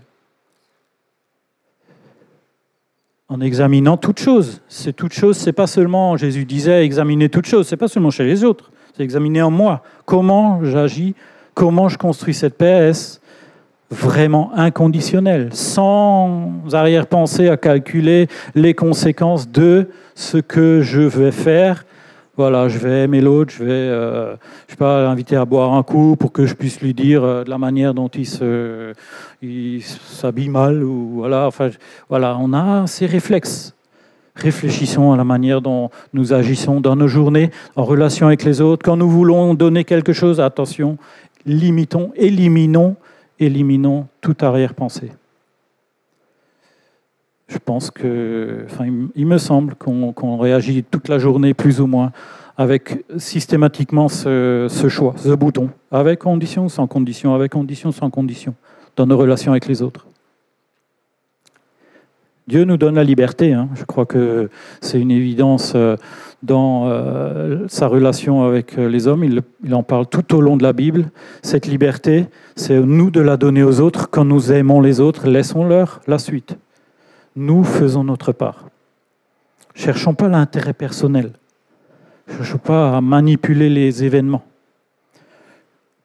En 3.31 3.43
examinant 3.43 3.99
toutes 3.99 4.21
choses. 4.21 4.63
C'est 4.69 4.95
toute 4.95 5.13
chose, 5.13 5.37
c'est 5.37 5.53
pas 5.53 5.67
seulement, 5.67 6.17
Jésus 6.17 6.47
disait, 6.47 6.85
examiner 6.85 7.29
toutes 7.29 7.45
choses, 7.45 7.69
c'est 7.69 7.77
pas 7.77 7.89
seulement 7.89 8.11
chez 8.11 8.25
les 8.25 8.43
autres, 8.43 8.71
c'est 8.97 9.03
examiner 9.03 9.43
en 9.43 9.51
moi. 9.51 9.83
Comment 10.07 10.65
j'agis, 10.65 11.15
comment 11.53 11.91
je 11.91 11.99
construis 11.99 12.33
cette 12.33 12.57
paix, 12.57 12.91
vraiment 13.91 14.51
inconditionnel, 14.55 15.51
sans 15.53 16.53
arrière-pensée 16.73 17.49
à 17.49 17.59
calculer 17.59 18.29
les 18.55 18.73
conséquences 18.73 19.51
de 19.51 19.89
ce 20.15 20.39
que 20.39 20.81
je 20.81 21.01
vais 21.01 21.33
faire. 21.33 21.85
Voilà, 22.39 22.69
je 22.69 22.79
vais 22.79 23.03
aimer 23.03 23.21
l'autre, 23.21 23.53
je 23.53 23.65
vais, 23.65 23.73
euh, 23.73 24.37
je 24.69 24.77
pas, 24.77 25.03
l'inviter 25.03 25.35
à 25.35 25.45
boire 25.45 25.75
un 25.75 25.83
coup 25.83 26.15
pour 26.15 26.31
que 26.31 26.47
je 26.47 26.55
puisse 26.55 26.81
lui 26.81 26.95
dire 26.95 27.25
euh, 27.25 27.43
de 27.43 27.51
la 27.51 27.59
manière 27.59 27.95
dont 27.95 28.07
il 28.07 28.27
se, 28.27 28.93
il 29.43 29.83
s'habille 29.83 30.49
mal 30.49 30.85
ou 30.85 31.15
voilà. 31.17 31.49
Enfin, 31.49 31.71
voilà, 32.09 32.39
on 32.41 32.53
a 32.53 32.87
ces 32.87 33.07
réflexes. 33.07 33.75
Réfléchissons 34.37 35.11
à 35.11 35.17
la 35.17 35.25
manière 35.25 35.61
dont 35.61 35.91
nous 36.13 36.33
agissons 36.33 36.81
dans 36.81 36.95
nos 36.95 37.09
journées, 37.09 37.51
en 37.75 37.83
relation 37.83 38.29
avec 38.29 38.45
les 38.45 38.61
autres. 38.61 38.85
Quand 38.85 38.97
nous 38.97 39.11
voulons 39.11 39.55
donner 39.55 39.83
quelque 39.83 40.13
chose, 40.13 40.39
attention, 40.41 40.97
limitons, 41.45 42.13
éliminons 42.15 42.95
éliminons 43.41 44.07
toute 44.21 44.43
arrière-pensée. 44.43 45.11
Je 47.49 47.59
pense 47.59 47.91
que, 47.91 48.65
enfin, 48.67 48.85
il 49.15 49.27
me 49.27 49.39
semble 49.39 49.75
qu'on 49.75 50.37
réagit 50.37 50.85
toute 50.85 51.09
la 51.09 51.19
journée 51.19 51.55
plus 51.55 51.81
ou 51.81 51.87
moins 51.87 52.13
avec 52.59 53.05
systématiquement 53.17 54.09
ce, 54.09 54.69
choix, 54.89 55.15
ce 55.17 55.31
bouton, 55.31 55.71
avec 55.93 56.19
condition, 56.19 56.69
sans 56.69 56.89
condition, 56.89 57.35
avec 57.35 57.53
condition, 57.53 57.93
sans 57.93 58.11
condition, 58.11 58.55
dans 58.97 59.07
nos 59.07 59.17
relations 59.17 59.53
avec 59.53 59.67
les 59.67 59.81
autres. 59.81 60.07
Dieu 62.49 62.65
nous 62.65 62.77
donne 62.77 62.97
la 62.97 63.05
liberté. 63.05 63.53
Hein. 63.53 63.69
Je 63.75 63.85
crois 63.85 64.07
que 64.07 64.49
c'est 64.81 64.99
une 64.99 65.11
évidence 65.11 65.75
euh, 65.77 65.97
dans 66.43 66.89
euh, 66.89 67.67
sa 67.69 67.87
relation 67.87 68.43
avec 68.43 68.79
euh, 68.79 68.89
les 68.89 69.07
hommes. 69.07 69.23
Il, 69.23 69.75
en 69.75 69.83
parle 69.83 70.07
tout 70.07 70.35
au 70.35 70.41
long 70.41 70.57
de 70.57 70.63
la 70.63 70.73
Bible. 70.73 71.11
Cette 71.43 71.67
liberté, 71.67 72.25
c'est 72.57 72.81
nous 72.81 73.11
de 73.11 73.21
la 73.21 73.37
donner 73.37 73.63
aux 73.63 73.81
autres. 73.81 74.09
Quand 74.11 74.25
nous 74.25 74.51
aimons 74.51 74.81
les 74.81 74.99
autres, 74.99 75.29
laissons-leur 75.29 76.01
la 76.07 76.19
suite. 76.19 76.57
Nous 77.39 77.63
faisons 77.63 78.05
notre 78.05 78.33
part. 78.33 78.67
Cherchons 79.75 80.15
pas 80.15 80.29
l'intérêt 80.29 80.73
personnel. 80.73 81.33
Cherchons 82.27 82.59
pas 82.59 82.97
à 82.97 83.01
manipuler 83.01 83.71
les 83.71 84.05
événements. 84.05 84.45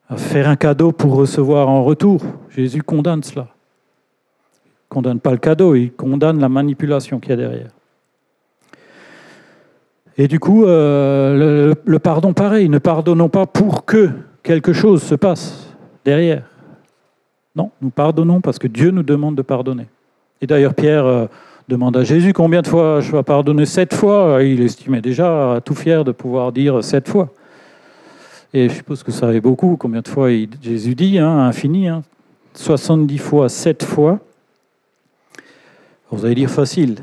À 0.10 0.18
faire 0.18 0.48
un 0.48 0.56
cadeau 0.56 0.92
pour 0.92 1.16
recevoir 1.16 1.70
en 1.70 1.84
retour. 1.84 2.22
Jésus 2.50 2.84
condamne 2.84 3.24
cela 3.24 3.48
condamne 4.94 5.20
pas 5.20 5.32
le 5.32 5.38
cadeau, 5.38 5.76
il 5.76 5.92
condamne 5.92 6.40
la 6.40 6.50
manipulation 6.50 7.20
qu'il 7.20 7.32
y 7.32 7.34
a 7.34 7.38
derrière. 7.38 7.72
Et 10.18 10.28
du 10.28 10.40
coup, 10.40 10.66
euh, 10.66 11.74
le, 11.84 12.00
pardon, 12.00 12.34
pareil, 12.34 12.70
ne 12.70 12.78
pardonnons 12.78 13.30
pas 13.30 13.48
pour 13.48 13.84
que 13.84 14.12
quelque 14.44 14.72
chose 14.72 15.02
se 15.02 15.16
passe 15.16 15.74
derrière. 16.06 16.44
Non, 17.56 17.72
nous 17.82 17.90
pardonnons 17.90 18.40
parce 18.40 18.60
que 18.60 18.68
Dieu 18.68 18.92
nous 18.92 19.02
demande 19.02 19.36
de 19.36 19.42
pardonner. 19.42 19.88
Et 20.44 20.46
d'ailleurs, 20.46 20.74
Pierre 20.74 21.06
euh, 21.06 21.28
demande 21.70 21.96
à 21.96 22.04
Jésus 22.04 22.34
combien 22.34 22.62
de 22.62 22.68
fois 22.68 23.00
je 23.00 23.14
vais 23.14 23.24
pardonner 23.24 23.66
Sept 23.66 23.94
fois. 23.94 24.44
Il 24.44 24.62
estimait 24.62 25.00
déjà 25.00 25.62
tout 25.64 25.74
fier 25.74 26.04
de 26.04 26.12
pouvoir 26.12 26.52
dire 26.52 26.84
sept 26.84 27.08
fois. 27.08 27.30
Et 28.54 28.68
je 28.68 28.74
suppose 28.74 29.04
que 29.04 29.12
ça 29.14 29.30
avait 29.30 29.40
beaucoup. 29.40 29.78
Combien 29.78 30.02
de 30.02 30.08
fois 30.10 30.28
Jésus 30.62 30.96
dit 30.96 31.18
hein, 31.18 31.46
Infini. 31.48 31.88
Hein, 31.88 32.04
70 32.56 33.18
fois, 33.20 33.48
sept 33.48 33.84
fois. 33.84 34.20
Vous 36.12 36.26
allez 36.26 36.36
dire 36.36 36.50
facile. 36.50 36.98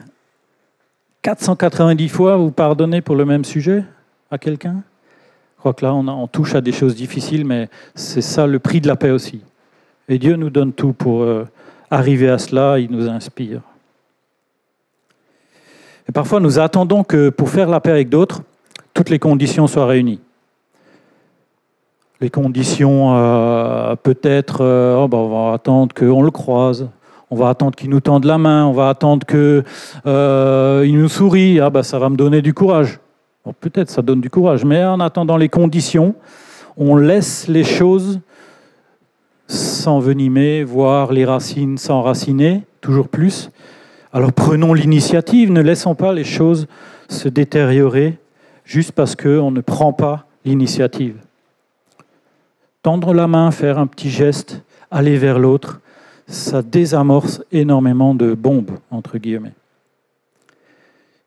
490 1.22 2.09
fois, 2.11 2.37
vous 2.37 2.50
pardonnez 2.50 3.00
pour 3.00 3.16
le 3.16 3.24
même 3.24 3.46
sujet 3.46 3.85
à 4.31 4.37
quelqu'un? 4.37 4.83
Je 5.57 5.61
crois 5.61 5.72
que 5.72 5.87
là, 5.87 5.94
on, 5.94 6.26
touche 6.26 6.55
à 6.55 6.61
des 6.61 6.72
choses 6.72 6.94
difficiles, 6.94 7.46
mais 7.46 7.70
c'est 7.94 8.20
ça 8.20 8.46
le 8.46 8.59
prix 8.59 8.83
de 8.83 8.87
la 8.87 8.96
paix 8.96 9.11
aussi. 9.11 9.40
Et 10.11 10.18
Dieu 10.18 10.37
nous 10.37 10.50
donne 10.50 10.74
tout 10.74 10.92
pour 10.92 11.22
euh, 11.22 11.46
arriver 11.90 12.29
à 12.29 12.38
cela, 12.38 12.79
il 12.79 12.90
nous 12.90 13.09
inspire. 13.09 13.61
Et 16.09 16.12
parfois, 16.12 16.40
nous 16.40 16.59
attendons 16.59 17.05
que 17.05 17.29
pour 17.31 17.50
faire 17.50 17.68
la 17.68 17.81
paix 17.81 17.90
avec 17.90 18.09
d'autres, 18.09 18.42
toutes 18.94 19.11
les 19.11 19.18
conditions 19.18 19.66
soient 19.66 19.87
réunies. 19.87 20.20
Les 22.20 22.31
conditions, 22.31 23.16
euh, 23.16 23.94
peut-être, 23.96 24.59
euh, 24.61 24.96
oh, 25.03 25.09
ben, 25.09 25.18
on 25.18 25.46
va 25.48 25.55
attendre 25.55 25.94
qu'on 25.94 26.22
le 26.22 26.31
croise, 26.31 26.88
on 27.31 27.37
va 27.37 27.48
attendre 27.48 27.76
qu'il 27.76 27.90
nous 27.90 28.00
tende 28.00 28.24
la 28.24 28.38
main, 28.38 28.66
on 28.66 28.72
va 28.72 28.88
attendre 28.88 29.26
qu'il 29.26 29.64
euh, 30.07 30.87
nous 30.87 31.09
sourie, 31.09 31.61
ah 31.61 31.70
bah 31.70 31.83
ça 31.83 31.98
va 31.98 32.09
me 32.09 32.16
donner 32.16 32.42
du 32.42 32.53
courage. 32.53 32.98
Peut-être 33.61 33.88
ça 33.88 34.03
donne 34.03 34.20
du 34.20 34.29
courage, 34.29 34.64
mais 34.64 34.85
en 34.85 35.00
attendant 35.00 35.37
les 35.37 35.48
conditions, 35.48 36.14
on 36.76 36.96
laisse 36.96 37.48
les 37.48 37.64
choses 37.64 38.20
s'envenimer, 39.50 40.62
voir 40.64 41.12
les 41.12 41.24
racines 41.24 41.76
s'enraciner, 41.76 42.62
toujours 42.80 43.08
plus. 43.08 43.50
Alors 44.12 44.32
prenons 44.32 44.74
l'initiative, 44.74 45.50
ne 45.50 45.60
laissons 45.60 45.94
pas 45.94 46.12
les 46.12 46.24
choses 46.24 46.66
se 47.08 47.28
détériorer 47.28 48.18
juste 48.64 48.92
parce 48.92 49.16
qu'on 49.16 49.50
ne 49.50 49.60
prend 49.60 49.92
pas 49.92 50.26
l'initiative. 50.44 51.16
Tendre 52.82 53.12
la 53.12 53.26
main, 53.26 53.50
faire 53.50 53.78
un 53.78 53.86
petit 53.86 54.10
geste, 54.10 54.62
aller 54.90 55.18
vers 55.18 55.38
l'autre, 55.38 55.80
ça 56.28 56.62
désamorce 56.62 57.42
énormément 57.50 58.14
de 58.14 58.34
bombes, 58.34 58.78
entre 58.90 59.18
guillemets. 59.18 59.52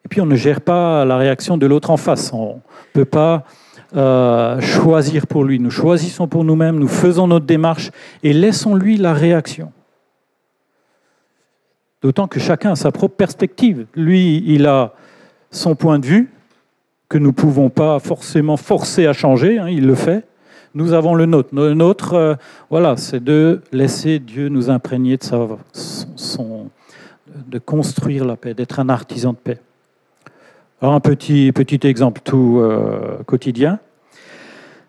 Et 0.05 0.07
puis 0.07 0.21
on 0.21 0.25
ne 0.25 0.35
gère 0.35 0.61
pas 0.61 1.05
la 1.05 1.17
réaction 1.17 1.57
de 1.57 1.65
l'autre 1.65 1.89
en 1.89 1.97
face. 1.97 2.31
On 2.33 2.61
peut 2.93 3.05
pas 3.05 3.43
euh, 3.95 4.59
choisir 4.59 5.27
pour 5.27 5.43
lui. 5.43 5.59
Nous 5.59 5.69
choisissons 5.69 6.27
pour 6.27 6.43
nous-mêmes, 6.43 6.77
nous 6.77 6.87
faisons 6.87 7.27
notre 7.27 7.45
démarche 7.45 7.91
et 8.23 8.33
laissons-lui 8.33 8.97
la 8.97 9.13
réaction. 9.13 9.71
D'autant 12.01 12.27
que 12.27 12.39
chacun 12.39 12.71
a 12.71 12.75
sa 12.75 12.91
propre 12.91 13.15
perspective. 13.15 13.85
Lui, 13.95 14.43
il 14.47 14.65
a 14.65 14.93
son 15.51 15.75
point 15.75 15.99
de 15.99 16.05
vue 16.05 16.31
que 17.07 17.17
nous 17.17 17.27
ne 17.27 17.31
pouvons 17.31 17.69
pas 17.69 17.99
forcément 17.99 18.57
forcer 18.57 19.05
à 19.05 19.13
changer, 19.13 19.59
hein, 19.59 19.69
il 19.69 19.85
le 19.85 19.95
fait. 19.95 20.25
Nous 20.73 20.93
avons 20.93 21.13
le 21.13 21.27
nôtre. 21.27 21.49
Le 21.53 21.75
nôtre, 21.75 22.15
euh, 22.15 22.35
voilà, 22.71 22.97
c'est 22.97 23.23
de 23.23 23.61
laisser 23.71 24.17
Dieu 24.17 24.49
nous 24.49 24.71
imprégner 24.71 25.17
de, 25.17 25.23
sa, 25.23 25.47
son, 25.71 26.71
de 27.47 27.59
construire 27.59 28.25
la 28.25 28.35
paix, 28.35 28.55
d'être 28.55 28.79
un 28.79 28.89
artisan 28.89 29.33
de 29.33 29.37
paix. 29.37 29.59
Alors 30.83 30.95
un 30.95 30.99
petit, 30.99 31.53
petit 31.53 31.87
exemple 31.87 32.19
tout 32.25 32.59
euh, 32.59 33.23
quotidien. 33.25 33.79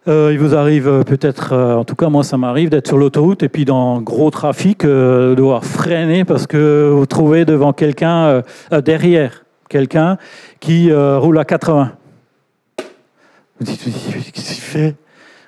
Euh, 0.09 0.31
il 0.33 0.41
vous 0.41 0.57
arrive 0.57 0.89
euh, 0.89 1.05
peut-être, 1.05 1.55
en 1.55 1.85
tout 1.85 1.95
cas 1.95 2.09
moi 2.09 2.25
ça 2.25 2.37
m'arrive, 2.37 2.69
d'être 2.69 2.89
sur 2.89 2.99
l'autoroute 2.99 3.45
et 3.45 3.49
puis 3.49 3.65
dans 3.65 4.01
gros 4.01 4.29
trafic, 4.33 4.85
de 4.85 5.37
devoir 5.37 5.65
freiner 5.65 6.25
parce 6.25 6.49
que 6.49 6.91
vous 6.93 7.07
trouvez 7.07 7.45
devant 7.45 7.73
quelqu'un, 7.73 8.43
derrière 8.85 9.45
quelqu'un 9.69 10.19
qui 10.59 10.93
roule 10.93 11.39
à 11.39 11.45
80. 11.45 11.93
Vous 13.61 13.65
dites, 13.65 13.85
qu'est-ce 13.85 14.33
qu'il 14.33 14.63
fait? 14.63 14.97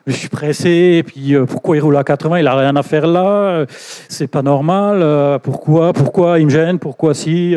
Je 0.07 0.13
suis 0.13 0.29
pressé, 0.29 0.99
et 0.99 1.03
puis 1.03 1.35
pourquoi 1.49 1.77
il 1.77 1.81
roule 1.81 1.97
à 1.97 2.05
80 2.05 2.39
Il 2.39 2.45
n'a 2.45 2.55
rien 2.55 2.77
à 2.77 2.85
faire 2.85 3.09
là, 3.09 3.67
c'est 4.09 4.29
pas 4.29 4.43
normal, 4.43 5.41
pourquoi 5.41 5.93
Pourquoi 5.93 6.39
il 6.39 6.45
me 6.45 6.51
gêne 6.51 6.79
Pourquoi 6.79 7.15
si 7.15 7.57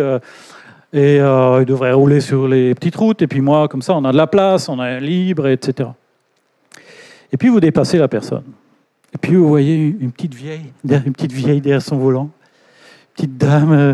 Et 0.92 1.18
il 1.18 1.66
devrait 1.66 1.94
rouler 1.94 2.20
sur 2.20 2.48
les 2.48 2.74
petites 2.74 2.96
routes, 2.96 3.22
et 3.22 3.28
puis 3.28 3.42
moi, 3.42 3.68
comme 3.68 3.82
ça, 3.82 3.94
on 3.94 4.04
a 4.06 4.12
de 4.12 4.18
la 4.18 4.28
place, 4.28 4.70
on 4.70 4.84
est 4.84 5.00
libre, 5.00 5.48
etc. 5.48 5.90
Et 7.32 7.38
puis 7.38 7.50
vous 7.50 7.60
dépassez 7.60 7.98
la 7.98 8.08
personne. 8.08 8.44
Et 9.14 9.18
puis 9.18 9.36
vous 9.36 9.48
voyez 9.48 9.76
une 10.00 10.12
petite 10.12 10.36
vieille, 10.36 10.74
une 10.84 11.14
petite 11.14 11.32
vieille 11.32 11.62
derrière 11.62 11.82
son 11.82 11.98
volant, 11.98 12.24
une 12.24 13.16
petite 13.16 13.38
dame 13.38 13.72
euh, 13.72 13.94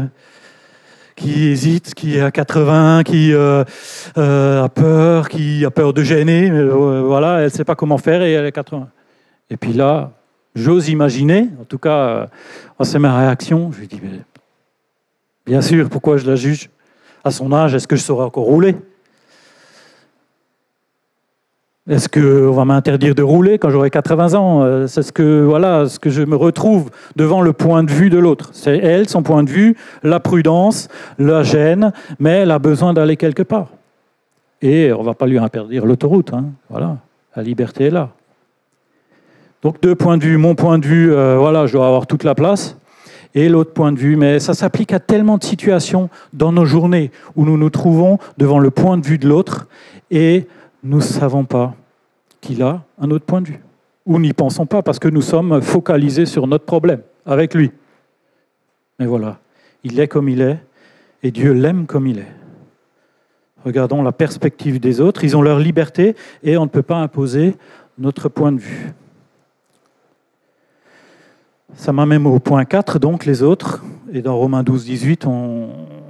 qui 1.16 1.48
hésite, 1.48 1.94
qui 1.94 2.20
à 2.20 2.32
80, 2.32 3.04
qui 3.04 3.34
euh, 3.34 3.64
euh, 4.18 4.64
a 4.64 4.70
peur, 4.70 5.30
qui 5.30 5.64
a 5.66 5.72
peur 5.72 5.94
de 5.94 6.04
gêner. 6.04 6.50
voilà, 6.50 7.40
elle 7.40 7.46
ne 7.46 7.50
sait 7.50 7.64
pas 7.64 7.76
comment 7.76 7.98
faire 7.98 8.22
et 8.22 8.32
elle 8.32 8.46
à 8.46 8.52
80. 8.52 8.90
Et 9.50 9.58
puis 9.58 9.74
là, 9.74 10.12
j'ose 10.56 10.90
imaginer, 10.90 11.50
en 11.62 11.66
tout 11.66 11.78
cas, 11.78 12.28
c'est 12.82 13.00
ma 13.00 13.18
réaction. 13.18 13.72
Je 13.72 13.80
lui 13.80 13.88
dis, 13.88 14.02
bien 15.46 15.62
sûr, 15.62 15.90
pourquoi 15.90 16.18
je 16.18 16.28
la 16.28 16.36
juge? 16.36 16.70
À 17.26 17.32
son 17.32 17.52
âge, 17.52 17.74
est-ce 17.74 17.88
que 17.88 17.96
je 17.96 18.04
saurais 18.04 18.24
encore 18.24 18.46
rouler 18.46 18.76
est-ce 21.88 22.10
qu'on 22.10 22.52
va 22.52 22.66
m'interdire 22.66 23.14
de 23.14 23.22
rouler 23.22 23.60
quand 23.60 23.70
j'aurai 23.70 23.92
80 23.92 24.34
ans? 24.34 24.64
Euh, 24.64 24.88
C'est 24.88 25.04
ce 25.04 25.12
que 25.12 25.44
voilà, 25.44 25.88
ce 25.88 26.00
que 26.00 26.10
je 26.10 26.24
me 26.24 26.36
retrouve 26.36 26.90
devant 27.16 27.44
le 27.44 27.54
point 27.54 27.84
de 27.84 27.92
vue 27.92 28.10
de 28.10 28.18
l'autre. 28.18 28.50
C'est 28.54 28.76
elle, 28.78 29.08
son 29.08 29.22
point 29.22 29.44
de 29.44 29.52
vue, 29.52 29.78
la 30.02 30.20
prudence, 30.20 30.88
la 31.20 31.44
gêne, 31.44 31.94
mais 32.18 32.32
elle 32.32 32.50
a 32.50 32.58
besoin 32.58 32.96
d'aller 32.96 33.18
quelque 33.18 33.44
part. 33.44 33.68
Et 34.64 34.92
on 34.94 35.02
ne 35.02 35.06
va 35.06 35.14
pas 35.14 35.28
lui 35.28 35.38
interdire 35.38 35.86
l'autoroute. 35.86 36.34
Hein. 36.34 36.46
Voilà, 36.72 36.98
la 37.36 37.44
liberté 37.44 37.86
est 37.86 37.92
là. 37.92 38.10
Donc 39.62 39.80
deux 39.80 39.94
points 39.94 40.18
de 40.18 40.24
vue. 40.24 40.38
Mon 40.38 40.56
point 40.56 40.80
de 40.80 40.88
vue, 40.88 41.14
euh, 41.14 41.38
voilà, 41.38 41.68
je 41.68 41.74
dois 41.74 41.86
avoir 41.86 42.08
toute 42.08 42.24
la 42.24 42.34
place. 42.34 42.78
Et 43.36 43.50
l'autre 43.50 43.74
point 43.74 43.92
de 43.92 44.00
vue, 44.00 44.16
mais 44.16 44.40
ça 44.40 44.54
s'applique 44.54 44.94
à 44.94 45.00
tellement 45.00 45.38
de 45.38 45.44
situations 45.44 46.10
dans 46.32 46.54
nos 46.54 46.66
journées 46.66 47.12
où 47.36 47.46
nous 47.46 47.58
nous 47.58 47.70
trouvons 47.70 48.18
devant 48.38 48.60
le 48.60 48.72
point 48.72 48.98
de 48.98 49.06
vue 49.06 49.18
de 49.18 49.28
l'autre 49.28 49.68
et 50.10 50.48
nous 50.84 50.98
ne 50.98 51.04
savons 51.04 51.44
pas 51.44 51.76
qu'il 52.40 52.64
a 52.64 52.84
un 52.98 53.12
autre 53.12 53.26
point 53.26 53.42
de 53.42 53.48
vue. 53.48 53.60
Ou 54.06 54.20
n'y 54.20 54.32
pensons 54.32 54.66
pas 54.66 54.82
parce 54.82 55.00
que 55.00 55.10
nous 55.10 55.22
sommes 55.22 55.62
focalisés 55.62 56.26
sur 56.26 56.48
notre 56.48 56.64
problème 56.64 57.02
avec 57.26 57.54
lui. 57.54 57.72
Mais 59.00 59.06
voilà, 59.06 59.40
il 59.84 60.00
est 60.00 60.08
comme 60.08 60.30
il 60.30 60.42
est 60.42 60.60
et 61.22 61.32
Dieu 61.32 61.52
l'aime 61.52 61.88
comme 61.88 62.08
il 62.08 62.20
est. 62.20 62.32
Regardons 63.66 64.02
la 64.02 64.12
perspective 64.14 64.80
des 64.80 65.02
autres, 65.02 65.26
ils 65.26 65.36
ont 65.36 65.42
leur 65.42 65.60
liberté 65.60 66.16
et 66.44 66.56
on 66.56 66.64
ne 66.64 66.70
peut 66.70 66.84
pas 66.84 66.98
imposer 66.98 67.56
notre 67.98 68.30
point 68.30 68.54
de 68.54 68.60
vue. 68.60 68.94
Ça 71.76 71.92
m'amène 71.92 72.26
au 72.26 72.40
point 72.40 72.66
4, 72.66 73.00
donc 73.00 73.26
les 73.26 73.44
autres. 73.44 73.84
Et 74.12 74.22
dans 74.22 74.38
Romains 74.38 74.64
12, 74.64 74.86
18, 74.86 75.28
on, 75.28 75.70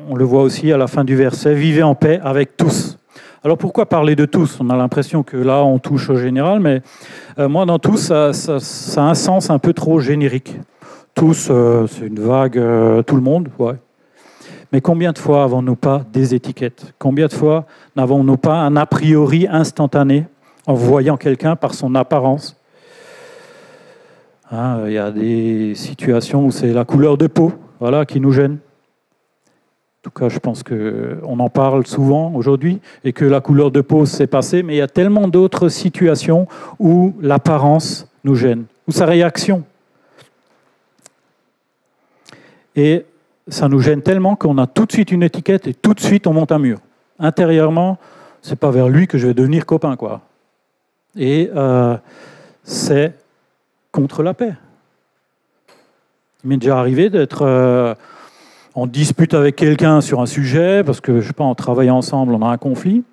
on 0.09 0.15
le 0.15 0.23
voit 0.23 0.43
aussi 0.43 0.71
à 0.71 0.77
la 0.77 0.87
fin 0.87 1.03
du 1.03 1.15
verset, 1.15 1.55
vivez 1.55 1.83
en 1.83 1.95
paix 1.95 2.19
avec 2.23 2.55
tous. 2.57 2.97
Alors 3.43 3.57
pourquoi 3.57 3.87
parler 3.87 4.15
de 4.15 4.25
tous? 4.25 4.57
On 4.59 4.69
a 4.69 4.75
l'impression 4.75 5.23
que 5.23 5.37
là, 5.37 5.63
on 5.63 5.79
touche 5.79 6.09
au 6.09 6.15
général, 6.15 6.59
mais 6.59 6.81
euh, 7.37 7.47
moi, 7.47 7.65
dans 7.65 7.79
tous, 7.79 7.97
ça, 7.97 8.31
a 8.31 9.01
un 9.01 9.13
sens 9.13 9.49
un 9.49 9.59
peu 9.59 9.73
trop 9.73 9.99
générique. 9.99 10.59
Tous, 11.13 11.47
euh, 11.49 11.87
c'est 11.87 12.07
une 12.07 12.19
vague, 12.19 12.57
euh, 12.57 13.01
tout 13.03 13.15
le 13.15 13.21
monde, 13.21 13.49
ouais. 13.59 13.75
Mais 14.71 14.81
combien 14.81 15.11
de 15.11 15.19
fois 15.19 15.43
avons-nous 15.43 15.75
pas 15.75 16.01
des 16.11 16.33
étiquettes? 16.33 16.93
Combien 16.97 17.27
de 17.27 17.33
fois 17.33 17.65
n'avons-nous 17.95 18.37
pas 18.37 18.55
un 18.55 18.75
a 18.75 18.85
priori 18.85 19.47
instantané 19.49 20.25
en 20.67 20.73
voyant 20.73 21.17
quelqu'un 21.17 21.55
par 21.55 21.73
son 21.73 21.95
apparence? 21.95 22.57
Hein, 24.51 24.83
Il 24.87 24.93
y 24.93 24.97
a 24.97 25.11
des 25.11 25.75
situations 25.75 26.45
où 26.45 26.51
c'est 26.51 26.73
la 26.73 26.85
couleur 26.85 27.17
de 27.17 27.27
peau 27.27 27.53
voilà, 27.79 28.05
qui 28.05 28.19
nous 28.19 28.31
gêne. 28.31 28.53
En 28.53 30.01
tout 30.03 30.11
cas, 30.11 30.29
je 30.29 30.37
pense 30.39 30.61
qu'on 30.61 31.39
en 31.39 31.49
parle 31.49 31.87
souvent 31.87 32.31
aujourd'hui 32.35 32.79
et 33.03 33.11
que 33.11 33.25
la 33.25 33.41
couleur 33.41 33.71
de 33.71 33.81
peau 33.81 34.05
s'est 34.05 34.27
passée, 34.27 34.61
mais 34.61 34.75
il 34.75 34.77
y 34.77 34.81
a 34.81 34.87
tellement 34.87 35.27
d'autres 35.27 35.67
situations 35.67 36.47
où 36.79 37.15
l'apparence 37.21 38.07
nous 38.23 38.35
gêne, 38.35 38.65
ou 38.87 38.91
sa 38.91 39.05
réaction. 39.05 39.63
Et 42.75 43.05
ça 43.47 43.67
nous 43.67 43.79
gêne 43.79 44.01
tellement 44.01 44.35
qu'on 44.35 44.57
a 44.57 44.67
tout 44.67 44.85
de 44.85 44.91
suite 44.91 45.11
une 45.11 45.23
étiquette 45.23 45.67
et 45.67 45.73
tout 45.73 45.93
de 45.93 45.99
suite 45.99 46.27
on 46.27 46.33
monte 46.33 46.51
un 46.51 46.59
mur. 46.59 46.79
Intérieurement, 47.19 47.97
c'est 48.41 48.59
pas 48.59 48.71
vers 48.71 48.89
lui 48.89 49.07
que 49.07 49.17
je 49.17 49.27
vais 49.27 49.33
devenir 49.33 49.65
copain. 49.65 49.95
Et 51.15 51.49
euh, 51.55 51.97
c'est 52.63 53.15
contre 53.95 54.23
la 54.23 54.33
paix. 54.33 54.53
Il 56.43 56.49
m'est 56.49 56.57
déjà 56.57 56.77
arrivé 56.77 57.09
d'être 57.09 57.43
euh, 57.43 57.95
on 58.75 58.87
dispute 58.87 59.33
avec 59.33 59.55
quelqu'un 59.55 60.01
sur 60.01 60.19
un 60.19 60.25
sujet, 60.25 60.83
parce 60.83 60.99
que, 60.99 61.21
je 61.21 61.27
sais 61.27 61.33
pas, 61.33 61.45
en 61.45 61.55
travaillant 61.55 61.97
ensemble, 61.97 62.33
on 62.35 62.41
a 62.41 62.47
un 62.47 62.57
conflit. 62.57 63.03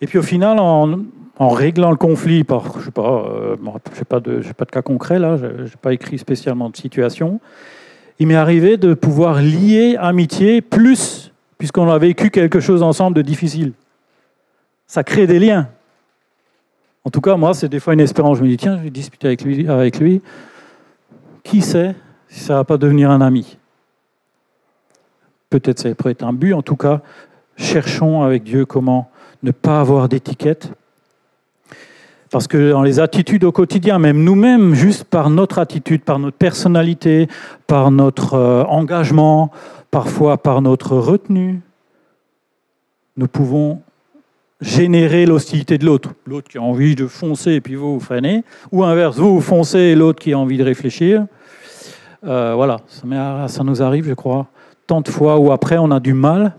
Et 0.00 0.06
puis 0.06 0.18
au 0.18 0.22
final, 0.22 0.58
en, 0.58 1.48
réglant 1.50 1.90
le 1.90 1.98
conflit 1.98 2.42
par, 2.42 2.80
je 2.80 2.86
sais 2.86 2.90
pas, 2.90 3.26
euh, 3.28 3.56
je 3.94 4.02
pas 4.04 4.20
pas 4.20 4.64
de 4.64 4.70
cas 4.70 4.82
concret 4.82 5.18
là, 5.18 5.36
je 5.36 5.46
n'ai 5.46 5.70
pas 5.82 5.92
écrit 5.92 6.18
spécialement 6.18 6.70
de 6.70 6.76
situation, 6.76 7.40
il 8.18 8.28
m'est 8.28 8.34
arrivé 8.34 8.78
de 8.78 8.94
pouvoir 8.94 9.42
lier 9.42 9.96
amitié 9.98 10.62
plus, 10.62 11.32
puisqu'on 11.58 11.90
a 11.90 11.98
vécu 11.98 12.30
quelque 12.30 12.60
chose 12.60 12.82
ensemble 12.82 13.14
de 13.14 13.22
difficile. 13.22 13.72
Ça 14.86 15.04
crée 15.04 15.26
des 15.26 15.38
liens. 15.38 15.68
En 17.06 17.10
tout 17.10 17.20
cas, 17.20 17.36
moi, 17.36 17.54
c'est 17.54 17.68
des 17.68 17.78
fois 17.78 17.94
une 17.94 18.00
espérance. 18.00 18.38
Je 18.38 18.42
me 18.42 18.48
dis, 18.48 18.56
tiens, 18.56 18.76
je 18.78 18.82
vais 18.82 18.90
discuter 18.90 19.28
avec 19.28 19.44
lui. 19.44 19.68
Avec 19.68 20.00
lui. 20.00 20.22
Qui 21.44 21.62
sait 21.62 21.94
si 22.26 22.40
ça 22.40 22.54
ne 22.54 22.58
va 22.58 22.64
pas 22.64 22.78
devenir 22.78 23.12
un 23.12 23.20
ami? 23.20 23.58
Peut-être 25.48 25.78
ça 25.78 25.94
pourrait 25.94 26.10
être 26.10 26.24
un 26.24 26.32
but. 26.32 26.52
En 26.52 26.62
tout 26.62 26.74
cas, 26.74 27.02
cherchons 27.56 28.24
avec 28.24 28.42
Dieu 28.42 28.66
comment 28.66 29.08
ne 29.44 29.52
pas 29.52 29.78
avoir 29.78 30.08
d'étiquette. 30.08 30.72
Parce 32.32 32.48
que 32.48 32.72
dans 32.72 32.82
les 32.82 32.98
attitudes 32.98 33.44
au 33.44 33.52
quotidien, 33.52 34.00
même 34.00 34.24
nous-mêmes, 34.24 34.74
juste 34.74 35.04
par 35.04 35.30
notre 35.30 35.60
attitude, 35.60 36.02
par 36.02 36.18
notre 36.18 36.36
personnalité, 36.36 37.28
par 37.68 37.92
notre 37.92 38.34
euh, 38.34 38.64
engagement, 38.64 39.52
parfois 39.92 40.38
par 40.38 40.60
notre 40.60 40.96
retenue, 40.96 41.60
nous 43.16 43.28
pouvons 43.28 43.80
générer 44.60 45.26
l'hostilité 45.26 45.78
de 45.78 45.84
l'autre. 45.84 46.10
L'autre 46.26 46.48
qui 46.48 46.58
a 46.58 46.62
envie 46.62 46.94
de 46.94 47.06
foncer 47.06 47.52
et 47.52 47.60
puis 47.60 47.74
vous, 47.74 47.94
vous 47.94 48.04
freinez. 48.04 48.44
Ou 48.72 48.84
inverse, 48.84 49.16
vous, 49.18 49.34
vous 49.34 49.40
foncez 49.40 49.78
et 49.78 49.94
l'autre 49.94 50.20
qui 50.20 50.32
a 50.32 50.38
envie 50.38 50.58
de 50.58 50.64
réfléchir. 50.64 51.26
Euh, 52.24 52.54
voilà, 52.54 52.80
ça 52.86 53.62
nous 53.62 53.82
arrive, 53.82 54.08
je 54.08 54.14
crois, 54.14 54.46
tant 54.86 55.00
de 55.00 55.08
fois 55.08 55.38
où 55.38 55.52
après 55.52 55.78
on 55.78 55.90
a 55.90 56.00
du 56.00 56.14
mal 56.14 56.56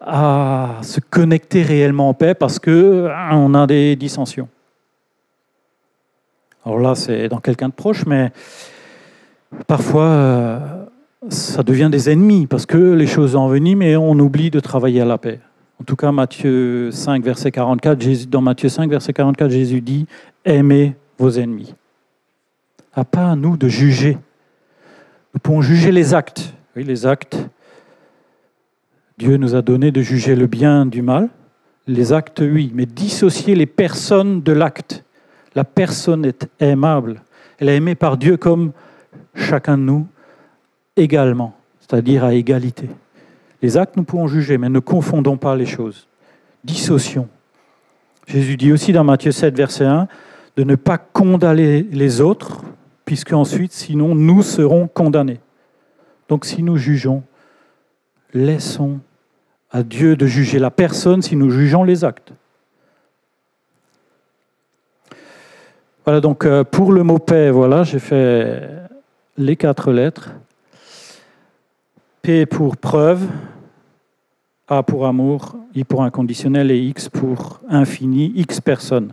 à 0.00 0.76
se 0.82 1.00
connecter 1.00 1.62
réellement 1.62 2.08
en 2.08 2.14
paix 2.14 2.34
parce 2.34 2.58
que 2.58 3.08
hein, 3.10 3.30
on 3.32 3.54
a 3.54 3.66
des 3.66 3.96
dissensions. 3.96 4.48
Alors 6.64 6.78
là, 6.80 6.94
c'est 6.94 7.28
dans 7.28 7.40
quelqu'un 7.40 7.68
de 7.68 7.74
proche, 7.74 8.06
mais 8.06 8.32
parfois 9.66 10.04
euh, 10.04 10.58
ça 11.28 11.62
devient 11.62 11.88
des 11.90 12.10
ennemis 12.10 12.46
parce 12.46 12.66
que 12.66 12.76
les 12.76 13.06
choses 13.06 13.36
enveniment 13.36 13.82
et 13.82 13.96
on 13.96 14.18
oublie 14.18 14.50
de 14.50 14.60
travailler 14.60 15.00
à 15.00 15.04
la 15.04 15.18
paix. 15.18 15.40
En 15.80 15.84
tout 15.84 15.96
cas, 15.96 16.10
Matthieu 16.10 16.90
5, 16.90 17.22
verset 17.24 17.52
44, 17.52 18.00
Jésus, 18.00 18.26
dans 18.26 18.40
Matthieu 18.40 18.68
5, 18.68 18.90
verset 18.90 19.12
44, 19.12 19.50
Jésus 19.50 19.80
dit 19.80 20.06
Aimez 20.44 20.96
vos 21.18 21.30
ennemis. 21.30 21.74
à 22.92 23.04
pas 23.04 23.30
à 23.30 23.36
nous 23.36 23.56
de 23.56 23.68
juger. 23.68 24.18
Nous 25.34 25.40
pouvons 25.40 25.62
juger 25.62 25.92
les 25.92 26.14
actes. 26.14 26.52
Oui, 26.74 26.84
les 26.84 27.06
actes. 27.06 27.38
Dieu 29.18 29.36
nous 29.36 29.54
a 29.54 29.62
donné 29.62 29.90
de 29.90 30.00
juger 30.00 30.34
le 30.34 30.46
bien 30.46 30.86
du 30.86 31.02
mal. 31.02 31.28
Les 31.86 32.12
actes, 32.12 32.40
oui, 32.40 32.72
mais 32.74 32.86
dissocier 32.86 33.54
les 33.54 33.66
personnes 33.66 34.42
de 34.42 34.52
l'acte. 34.52 35.04
La 35.54 35.64
personne 35.64 36.24
est 36.24 36.48
aimable. 36.60 37.22
Elle 37.58 37.68
est 37.68 37.76
aimée 37.76 37.94
par 37.94 38.16
Dieu 38.16 38.36
comme 38.36 38.72
chacun 39.34 39.78
de 39.78 39.82
nous 39.82 40.06
également, 40.96 41.56
c'est-à-dire 41.80 42.24
à 42.24 42.34
égalité. 42.34 42.88
Les 43.62 43.76
actes, 43.76 43.96
nous 43.96 44.04
pouvons 44.04 44.28
juger, 44.28 44.58
mais 44.58 44.68
ne 44.68 44.78
confondons 44.78 45.36
pas 45.36 45.56
les 45.56 45.66
choses. 45.66 46.06
Dissocions. 46.64 47.28
Jésus 48.26 48.56
dit 48.56 48.72
aussi 48.72 48.92
dans 48.92 49.04
Matthieu 49.04 49.32
7, 49.32 49.56
verset 49.56 49.84
1, 49.84 50.06
de 50.56 50.64
ne 50.64 50.74
pas 50.74 50.98
condamner 50.98 51.82
les 51.82 52.20
autres, 52.20 52.62
puisque 53.04 53.32
ensuite, 53.32 53.72
sinon, 53.72 54.14
nous 54.14 54.42
serons 54.42 54.86
condamnés. 54.86 55.40
Donc 56.28 56.44
si 56.44 56.62
nous 56.62 56.76
jugeons, 56.76 57.22
laissons 58.34 59.00
à 59.70 59.82
Dieu 59.82 60.16
de 60.16 60.26
juger 60.26 60.58
la 60.58 60.70
personne 60.70 61.22
si 61.22 61.36
nous 61.36 61.50
jugeons 61.50 61.84
les 61.84 62.04
actes. 62.04 62.32
Voilà, 66.04 66.20
donc 66.20 66.44
euh, 66.44 66.64
pour 66.64 66.92
le 66.92 67.02
mot 67.02 67.18
paix, 67.18 67.50
voilà, 67.50 67.84
j'ai 67.84 67.98
fait 67.98 68.62
les 69.36 69.56
quatre 69.56 69.92
lettres. 69.92 70.30
P 72.22 72.46
pour 72.46 72.76
preuve, 72.76 73.26
A 74.68 74.82
pour 74.82 75.06
amour, 75.06 75.56
I 75.74 75.84
pour 75.84 76.02
inconditionnel 76.02 76.70
et 76.70 76.78
X 76.78 77.08
pour 77.08 77.60
infini, 77.68 78.32
X 78.34 78.60
personnes. 78.60 79.12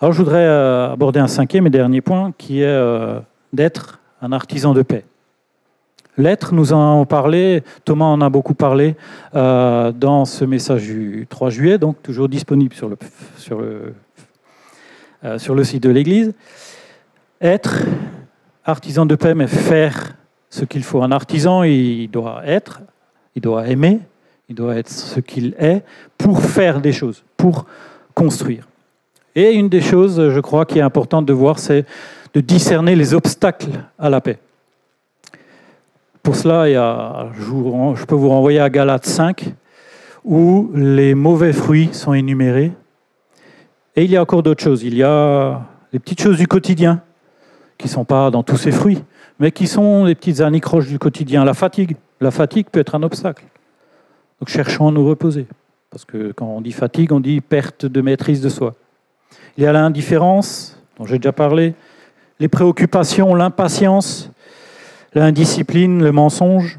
Alors 0.00 0.12
je 0.12 0.18
voudrais 0.18 0.46
euh, 0.46 0.92
aborder 0.92 1.20
un 1.20 1.26
cinquième 1.26 1.66
et 1.66 1.70
dernier 1.70 2.00
point 2.00 2.32
qui 2.38 2.62
est 2.62 2.66
euh, 2.66 3.20
d'être 3.52 4.00
un 4.22 4.32
artisan 4.32 4.72
de 4.72 4.82
paix. 4.82 5.04
L'être, 6.16 6.54
nous 6.54 6.72
en 6.72 6.92
avons 6.92 7.06
parlé, 7.06 7.62
Thomas 7.84 8.06
en 8.06 8.20
a 8.20 8.28
beaucoup 8.28 8.54
parlé 8.54 8.96
euh, 9.34 9.92
dans 9.92 10.24
ce 10.24 10.44
message 10.44 10.82
du 10.82 11.26
3 11.28 11.50
juillet, 11.50 11.78
donc 11.78 12.02
toujours 12.02 12.28
disponible 12.28 12.74
sur 12.74 12.88
le, 12.88 12.96
sur 13.36 13.60
le, 13.60 13.94
sur 15.38 15.54
le 15.54 15.64
site 15.64 15.82
de 15.82 15.90
l'Église. 15.90 16.32
Être 17.40 17.82
artisan 18.64 19.06
de 19.06 19.14
paix, 19.14 19.34
mais 19.34 19.46
faire 19.46 20.17
ce 20.50 20.64
qu'il 20.64 20.82
faut. 20.82 21.02
Un 21.02 21.12
artisan, 21.12 21.62
il 21.62 22.08
doit 22.08 22.42
être, 22.44 22.80
il 23.34 23.42
doit 23.42 23.68
aimer, 23.68 24.00
il 24.48 24.54
doit 24.54 24.76
être 24.76 24.88
ce 24.88 25.20
qu'il 25.20 25.54
est 25.58 25.82
pour 26.16 26.42
faire 26.42 26.80
des 26.80 26.92
choses, 26.92 27.22
pour 27.36 27.66
construire. 28.14 28.66
Et 29.34 29.52
une 29.52 29.68
des 29.68 29.80
choses, 29.80 30.30
je 30.30 30.40
crois, 30.40 30.66
qui 30.66 30.78
est 30.78 30.82
importante 30.82 31.26
de 31.26 31.32
voir, 31.32 31.58
c'est 31.58 31.84
de 32.34 32.40
discerner 32.40 32.96
les 32.96 33.14
obstacles 33.14 33.70
à 33.98 34.10
la 34.10 34.20
paix. 34.20 34.38
Pour 36.22 36.34
cela, 36.34 36.66
je 37.34 38.04
peux 38.04 38.14
vous 38.14 38.28
renvoyer 38.28 38.60
à 38.60 38.68
Galates 38.68 39.06
5, 39.06 39.54
où 40.24 40.70
les 40.74 41.14
mauvais 41.14 41.52
fruits 41.52 41.90
sont 41.92 42.12
énumérés. 42.12 42.72
Et 43.96 44.04
il 44.04 44.10
y 44.10 44.16
a 44.16 44.22
encore 44.22 44.42
d'autres 44.42 44.62
choses. 44.62 44.82
Il 44.82 44.94
y 44.94 45.02
a 45.02 45.62
les 45.92 45.98
petites 45.98 46.20
choses 46.20 46.36
du 46.36 46.46
quotidien, 46.46 47.02
qui 47.78 47.86
ne 47.86 47.92
sont 47.92 48.04
pas 48.04 48.30
dans 48.30 48.42
tous 48.42 48.56
ces 48.56 48.72
fruits 48.72 49.02
mais 49.38 49.52
qui 49.52 49.66
sont 49.66 50.04
les 50.04 50.14
petites 50.14 50.40
anicroches 50.40 50.88
du 50.88 50.98
quotidien? 50.98 51.44
La 51.44 51.54
fatigue. 51.54 51.96
La 52.20 52.30
fatigue 52.30 52.66
peut 52.70 52.80
être 52.80 52.94
un 52.94 53.02
obstacle. 53.02 53.44
Donc 54.40 54.48
cherchons 54.48 54.88
à 54.88 54.90
nous 54.90 55.06
reposer. 55.06 55.46
Parce 55.90 56.04
que 56.04 56.32
quand 56.32 56.46
on 56.46 56.60
dit 56.60 56.72
fatigue, 56.72 57.12
on 57.12 57.20
dit 57.20 57.40
perte 57.40 57.86
de 57.86 58.00
maîtrise 58.00 58.40
de 58.40 58.48
soi. 58.48 58.74
Il 59.56 59.64
y 59.64 59.66
a 59.66 59.72
l'indifférence, 59.72 60.80
dont 60.96 61.06
j'ai 61.06 61.18
déjà 61.18 61.32
parlé, 61.32 61.74
les 62.40 62.48
préoccupations, 62.48 63.34
l'impatience, 63.34 64.30
l'indiscipline, 65.14 66.02
le 66.02 66.12
mensonge. 66.12 66.78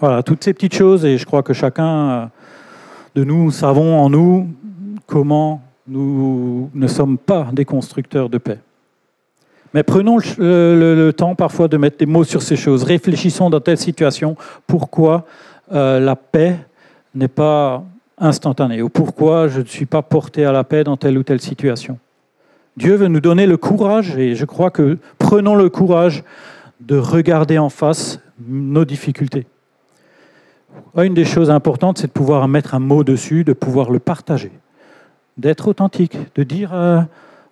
Voilà, 0.00 0.22
toutes 0.22 0.44
ces 0.44 0.54
petites 0.54 0.74
choses, 0.74 1.04
et 1.04 1.18
je 1.18 1.26
crois 1.26 1.42
que 1.42 1.52
chacun 1.52 2.30
de 3.14 3.24
nous 3.24 3.50
savons 3.50 3.98
en 3.98 4.10
nous 4.10 4.48
comment 5.06 5.62
nous 5.86 6.70
ne 6.74 6.86
sommes 6.86 7.18
pas 7.18 7.48
des 7.52 7.64
constructeurs 7.64 8.28
de 8.28 8.38
paix. 8.38 8.58
Mais 9.74 9.82
prenons 9.82 10.18
le, 10.38 11.10
temps 11.10 11.34
parfois 11.34 11.66
de 11.66 11.76
mettre 11.76 11.98
des 11.98 12.06
mots 12.06 12.22
sur 12.22 12.42
ces 12.42 12.54
choses. 12.54 12.84
Réfléchissons 12.84 13.50
dans 13.50 13.60
telle 13.60 13.76
situation 13.76 14.36
pourquoi 14.68 15.26
euh, 15.72 15.98
la 15.98 16.14
paix 16.14 16.56
n'est 17.14 17.28
pas 17.28 17.84
instantanée? 18.16 18.82
Ou 18.82 18.88
pourquoi 18.88 19.48
je 19.48 19.60
ne 19.60 19.66
suis 19.66 19.86
pas 19.86 20.02
porté 20.02 20.44
à 20.44 20.52
la 20.52 20.62
paix 20.62 20.84
dans 20.84 20.96
telle 20.96 21.18
ou 21.18 21.24
telle 21.24 21.40
situation? 21.40 21.98
Dieu 22.76 22.94
veut 22.94 23.08
nous 23.08 23.20
donner 23.20 23.46
le 23.46 23.56
courage 23.56 24.16
et 24.16 24.36
je 24.36 24.44
crois 24.44 24.70
que 24.70 24.98
prenons 25.18 25.56
le 25.56 25.68
courage 25.68 26.22
de 26.80 26.96
regarder 26.96 27.58
en 27.58 27.68
face 27.68 28.20
nos 28.46 28.84
difficultés. 28.84 29.46
Une 30.96 31.14
des 31.14 31.24
choses 31.24 31.50
importantes, 31.50 31.98
c'est 31.98 32.08
de 32.08 32.12
pouvoir 32.12 32.46
mettre 32.46 32.74
un 32.74 32.80
mot 32.80 33.02
dessus, 33.02 33.42
de 33.42 33.52
pouvoir 33.52 33.90
le 33.90 33.98
partager, 33.98 34.52
d'être 35.36 35.68
authentique, 35.68 36.16
de 36.36 36.42
dire 36.44 36.74
euh, 36.74 37.00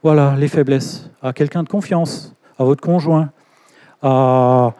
voilà, 0.02 0.34
les 0.36 0.48
faiblesses. 0.48 1.08
À 1.22 1.32
quelqu'un 1.32 1.62
de 1.62 1.68
confiance, 1.68 2.34
à 2.58 2.64
votre 2.64 2.80
conjoint, 2.80 3.30
à 4.02 4.74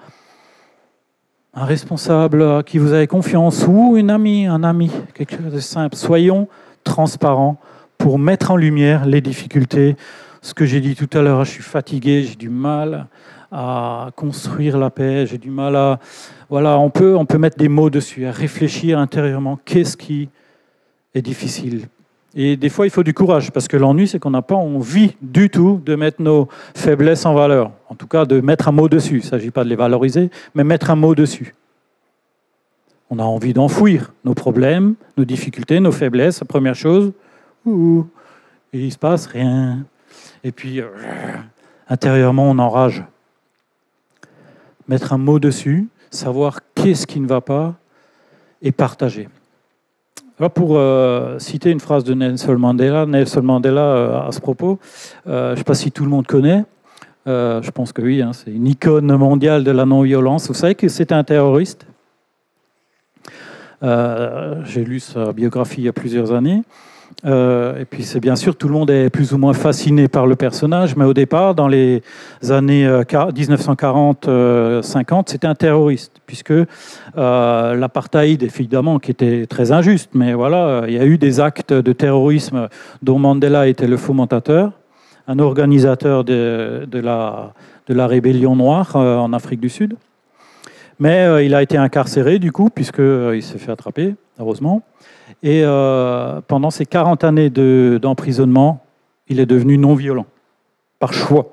un 1.54 1.64
responsable 1.64 2.42
à 2.42 2.62
qui 2.62 2.78
vous 2.78 2.92
avez 2.92 3.06
confiance, 3.06 3.66
ou 3.68 3.96
une 3.96 4.10
amie, 4.10 4.46
un 4.46 4.64
ami, 4.64 4.90
quelque 5.14 5.36
chose 5.36 5.52
de 5.52 5.60
simple. 5.60 5.96
Soyons 5.96 6.48
transparents 6.82 7.60
pour 7.98 8.18
mettre 8.18 8.50
en 8.50 8.56
lumière 8.56 9.06
les 9.06 9.20
difficultés. 9.20 9.96
Ce 10.40 10.54
que 10.54 10.64
j'ai 10.64 10.80
dit 10.80 10.96
tout 10.96 11.10
à 11.16 11.22
l'heure, 11.22 11.44
je 11.44 11.50
suis 11.52 11.62
fatigué, 11.62 12.24
j'ai 12.24 12.34
du 12.34 12.48
mal 12.48 13.06
à 13.52 14.08
construire 14.16 14.78
la 14.78 14.90
paix, 14.90 15.26
j'ai 15.26 15.38
du 15.38 15.50
mal 15.50 15.76
à... 15.76 16.00
Voilà, 16.48 16.78
on 16.78 16.90
peut, 16.90 17.14
on 17.16 17.26
peut 17.26 17.38
mettre 17.38 17.58
des 17.58 17.68
mots 17.68 17.90
dessus, 17.90 18.26
à 18.26 18.32
réfléchir 18.32 18.98
intérieurement. 18.98 19.58
Qu'est-ce 19.64 19.96
qui 19.96 20.30
est 21.14 21.22
difficile? 21.22 21.86
Et 22.34 22.56
des 22.56 22.70
fois, 22.70 22.86
il 22.86 22.90
faut 22.90 23.02
du 23.02 23.12
courage, 23.12 23.50
parce 23.50 23.68
que 23.68 23.76
l'ennui, 23.76 24.08
c'est 24.08 24.18
qu'on 24.18 24.30
n'a 24.30 24.42
pas 24.42 24.54
envie 24.54 25.16
du 25.20 25.50
tout 25.50 25.82
de 25.84 25.94
mettre 25.94 26.22
nos 26.22 26.48
faiblesses 26.74 27.26
en 27.26 27.34
valeur. 27.34 27.72
En 27.88 27.94
tout 27.94 28.06
cas, 28.06 28.24
de 28.24 28.40
mettre 28.40 28.68
un 28.68 28.72
mot 28.72 28.88
dessus. 28.88 29.18
Il 29.18 29.24
ne 29.24 29.28
s'agit 29.30 29.50
pas 29.50 29.64
de 29.64 29.68
les 29.68 29.76
valoriser, 29.76 30.30
mais 30.54 30.64
mettre 30.64 30.90
un 30.90 30.96
mot 30.96 31.14
dessus. 31.14 31.54
On 33.10 33.18
a 33.18 33.22
envie 33.22 33.52
d'enfouir 33.52 34.14
nos 34.24 34.32
problèmes, 34.32 34.94
nos 35.18 35.26
difficultés, 35.26 35.78
nos 35.80 35.92
faiblesses. 35.92 36.40
La 36.40 36.46
première 36.46 36.74
chose, 36.74 37.12
et 37.66 37.70
il 38.72 38.86
ne 38.86 38.90
se 38.90 38.98
passe 38.98 39.26
rien. 39.26 39.84
Et 40.42 40.52
puis, 40.52 40.80
euh, 40.80 40.88
intérieurement, 41.88 42.50
on 42.50 42.58
enrage. 42.58 43.04
Mettre 44.88 45.12
un 45.12 45.18
mot 45.18 45.38
dessus, 45.38 45.88
savoir 46.10 46.60
qu'est-ce 46.74 47.06
qui 47.06 47.20
ne 47.20 47.28
va 47.28 47.42
pas, 47.42 47.74
et 48.62 48.72
partager 48.72 49.28
pour 50.48 50.76
euh, 50.76 51.38
citer 51.38 51.70
une 51.70 51.80
phrase 51.80 52.04
de 52.04 52.14
Nelson 52.14 52.56
Mandela, 52.58 53.06
Nelson 53.06 53.42
Mandela 53.42 53.80
euh, 53.80 54.28
à 54.28 54.32
ce 54.32 54.40
propos, 54.40 54.78
euh, 55.26 55.48
je 55.48 55.52
ne 55.52 55.56
sais 55.56 55.64
pas 55.64 55.74
si 55.74 55.92
tout 55.92 56.04
le 56.04 56.10
monde 56.10 56.26
connaît, 56.26 56.64
je 57.26 57.70
pense 57.70 57.92
que 57.92 58.02
oui, 58.02 58.22
hein, 58.22 58.32
c'est 58.32 58.50
une 58.50 58.66
icône 58.66 59.14
mondiale 59.16 59.64
de 59.64 59.70
la 59.70 59.84
non-violence. 59.84 60.48
Vous 60.48 60.54
savez 60.54 60.74
que 60.74 60.88
c'était 60.88 61.14
un 61.14 61.24
terroriste? 61.24 61.86
J'ai 63.82 64.84
lu 64.84 65.00
sa 65.00 65.32
biographie 65.32 65.82
il 65.82 65.84
y 65.84 65.88
a 65.88 65.92
plusieurs 65.92 66.32
années. 66.32 66.62
Euh, 67.24 67.78
et 67.80 67.84
puis 67.84 68.02
c'est 68.02 68.20
bien 68.20 68.36
sûr, 68.36 68.56
tout 68.56 68.68
le 68.68 68.74
monde 68.74 68.90
est 68.90 69.10
plus 69.10 69.32
ou 69.32 69.38
moins 69.38 69.52
fasciné 69.52 70.08
par 70.08 70.26
le 70.26 70.34
personnage, 70.36 70.96
mais 70.96 71.04
au 71.04 71.14
départ, 71.14 71.54
dans 71.54 71.68
les 71.68 72.02
années 72.50 72.86
1940-50, 72.86 74.28
euh, 74.28 74.82
c'était 75.26 75.46
un 75.46 75.54
terroriste, 75.54 76.20
puisque 76.26 76.52
euh, 76.52 77.74
l'apartheid, 77.74 78.42
évidemment, 78.42 78.98
qui 78.98 79.10
était 79.10 79.46
très 79.46 79.72
injuste, 79.72 80.10
mais 80.14 80.34
voilà, 80.34 80.84
il 80.88 80.94
y 80.94 80.98
a 80.98 81.06
eu 81.06 81.18
des 81.18 81.40
actes 81.40 81.72
de 81.72 81.92
terrorisme 81.92 82.68
dont 83.02 83.18
Mandela 83.18 83.68
était 83.68 83.86
le 83.86 83.96
fomentateur, 83.96 84.72
un 85.28 85.38
organisateur 85.38 86.24
de 86.24 86.98
la 86.98 88.06
rébellion 88.06 88.56
noire 88.56 88.96
en 88.96 89.32
Afrique 89.32 89.60
du 89.60 89.68
Sud. 89.68 89.94
Mais 90.98 91.44
il 91.44 91.54
a 91.54 91.62
été 91.62 91.76
incarcéré, 91.76 92.38
du 92.38 92.52
coup, 92.52 92.68
puisqu'il 92.70 93.42
s'est 93.42 93.58
fait 93.58 93.70
attraper, 93.72 94.14
heureusement. 94.38 94.82
Et 95.42 95.62
euh, 95.64 96.40
pendant 96.46 96.70
ces 96.70 96.86
40 96.86 97.24
années 97.24 97.50
d'emprisonnement, 97.50 98.84
il 99.28 99.40
est 99.40 99.46
devenu 99.46 99.78
non-violent, 99.78 100.26
par 100.98 101.12
choix. 101.12 101.46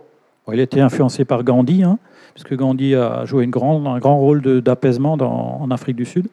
il 0.52 0.60
a 0.60 0.64
été 0.64 0.82
influencé 0.82 1.26
par 1.26 1.44
Gandhi, 1.44 1.84
hein, 1.84 1.98
puisque 2.34 2.56
Gandhi 2.56 2.96
a 2.96 3.26
joué 3.26 3.46
un 3.46 3.50
grand 3.50 4.18
rôle 4.18 4.62
d'apaisement 4.62 5.14
en 5.14 5.72
Afrique 5.72 5.96
du 5.96 6.06
Sud. 6.06 6.28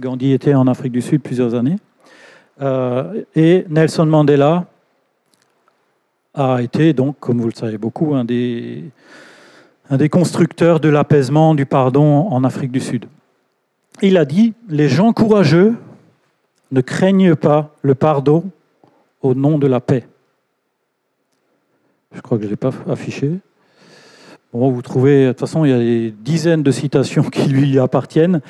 Gandhi 0.00 0.32
était 0.32 0.54
en 0.54 0.66
Afrique 0.66 0.92
du 0.92 1.02
Sud 1.02 1.22
plusieurs 1.22 1.54
années. 1.54 1.76
Euh, 2.60 3.22
et 3.34 3.64
Nelson 3.68 4.06
Mandela 4.06 4.66
a 6.34 6.62
été, 6.62 6.92
donc, 6.92 7.16
comme 7.18 7.40
vous 7.40 7.48
le 7.48 7.54
savez 7.54 7.78
beaucoup, 7.78 8.14
un 8.14 8.24
des 8.24 8.92
constructeurs 10.10 10.80
de 10.80 10.88
l'apaisement, 10.88 11.54
du 11.54 11.66
pardon 11.66 12.28
en 12.30 12.44
Afrique 12.44 12.70
du 12.70 12.80
Sud. 12.80 13.06
Il 14.02 14.16
a 14.16 14.24
dit, 14.24 14.54
les 14.68 14.88
gens 14.88 15.12
courageux 15.12 15.74
ne 16.70 16.80
craignent 16.80 17.34
pas 17.34 17.74
le 17.82 17.94
pardon 17.94 18.44
au 19.22 19.34
nom 19.34 19.58
de 19.58 19.66
la 19.66 19.80
paix. 19.80 20.06
Je 22.12 22.20
crois 22.20 22.38
que 22.38 22.44
je 22.44 22.48
ne 22.48 22.52
l'ai 22.52 22.56
pas 22.56 22.72
affiché. 22.88 23.38
Vous 24.52 24.80
trouvez, 24.80 25.26
de 25.26 25.32
toute 25.32 25.40
façon, 25.40 25.66
il 25.66 25.70
y 25.70 25.74
a 25.74 25.78
des 25.78 26.10
dizaines 26.10 26.62
de 26.62 26.70
citations 26.70 27.22
qui 27.30 27.48
lui 27.48 27.78
appartiennent, 27.78 28.40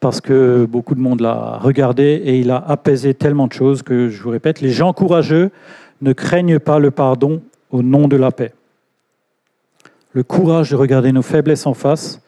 parce 0.00 0.20
que 0.20 0.64
beaucoup 0.64 0.94
de 0.94 1.00
monde 1.00 1.20
l'a 1.20 1.58
regardé 1.58 2.04
et 2.24 2.38
il 2.38 2.50
a 2.50 2.56
apaisé 2.56 3.14
tellement 3.14 3.46
de 3.46 3.52
choses 3.52 3.82
que, 3.82 4.08
je 4.08 4.22
vous 4.22 4.30
répète, 4.30 4.60
les 4.60 4.70
gens 4.70 4.92
courageux 4.92 5.50
ne 6.00 6.12
craignent 6.12 6.58
pas 6.58 6.78
le 6.78 6.90
pardon 6.90 7.42
au 7.70 7.82
nom 7.82 8.08
de 8.08 8.16
la 8.16 8.30
paix. 8.30 8.52
Le 10.12 10.22
courage 10.22 10.70
de 10.70 10.76
regarder 10.76 11.12
nos 11.12 11.22
faiblesses 11.22 11.66
en 11.66 11.74
face 11.74 12.20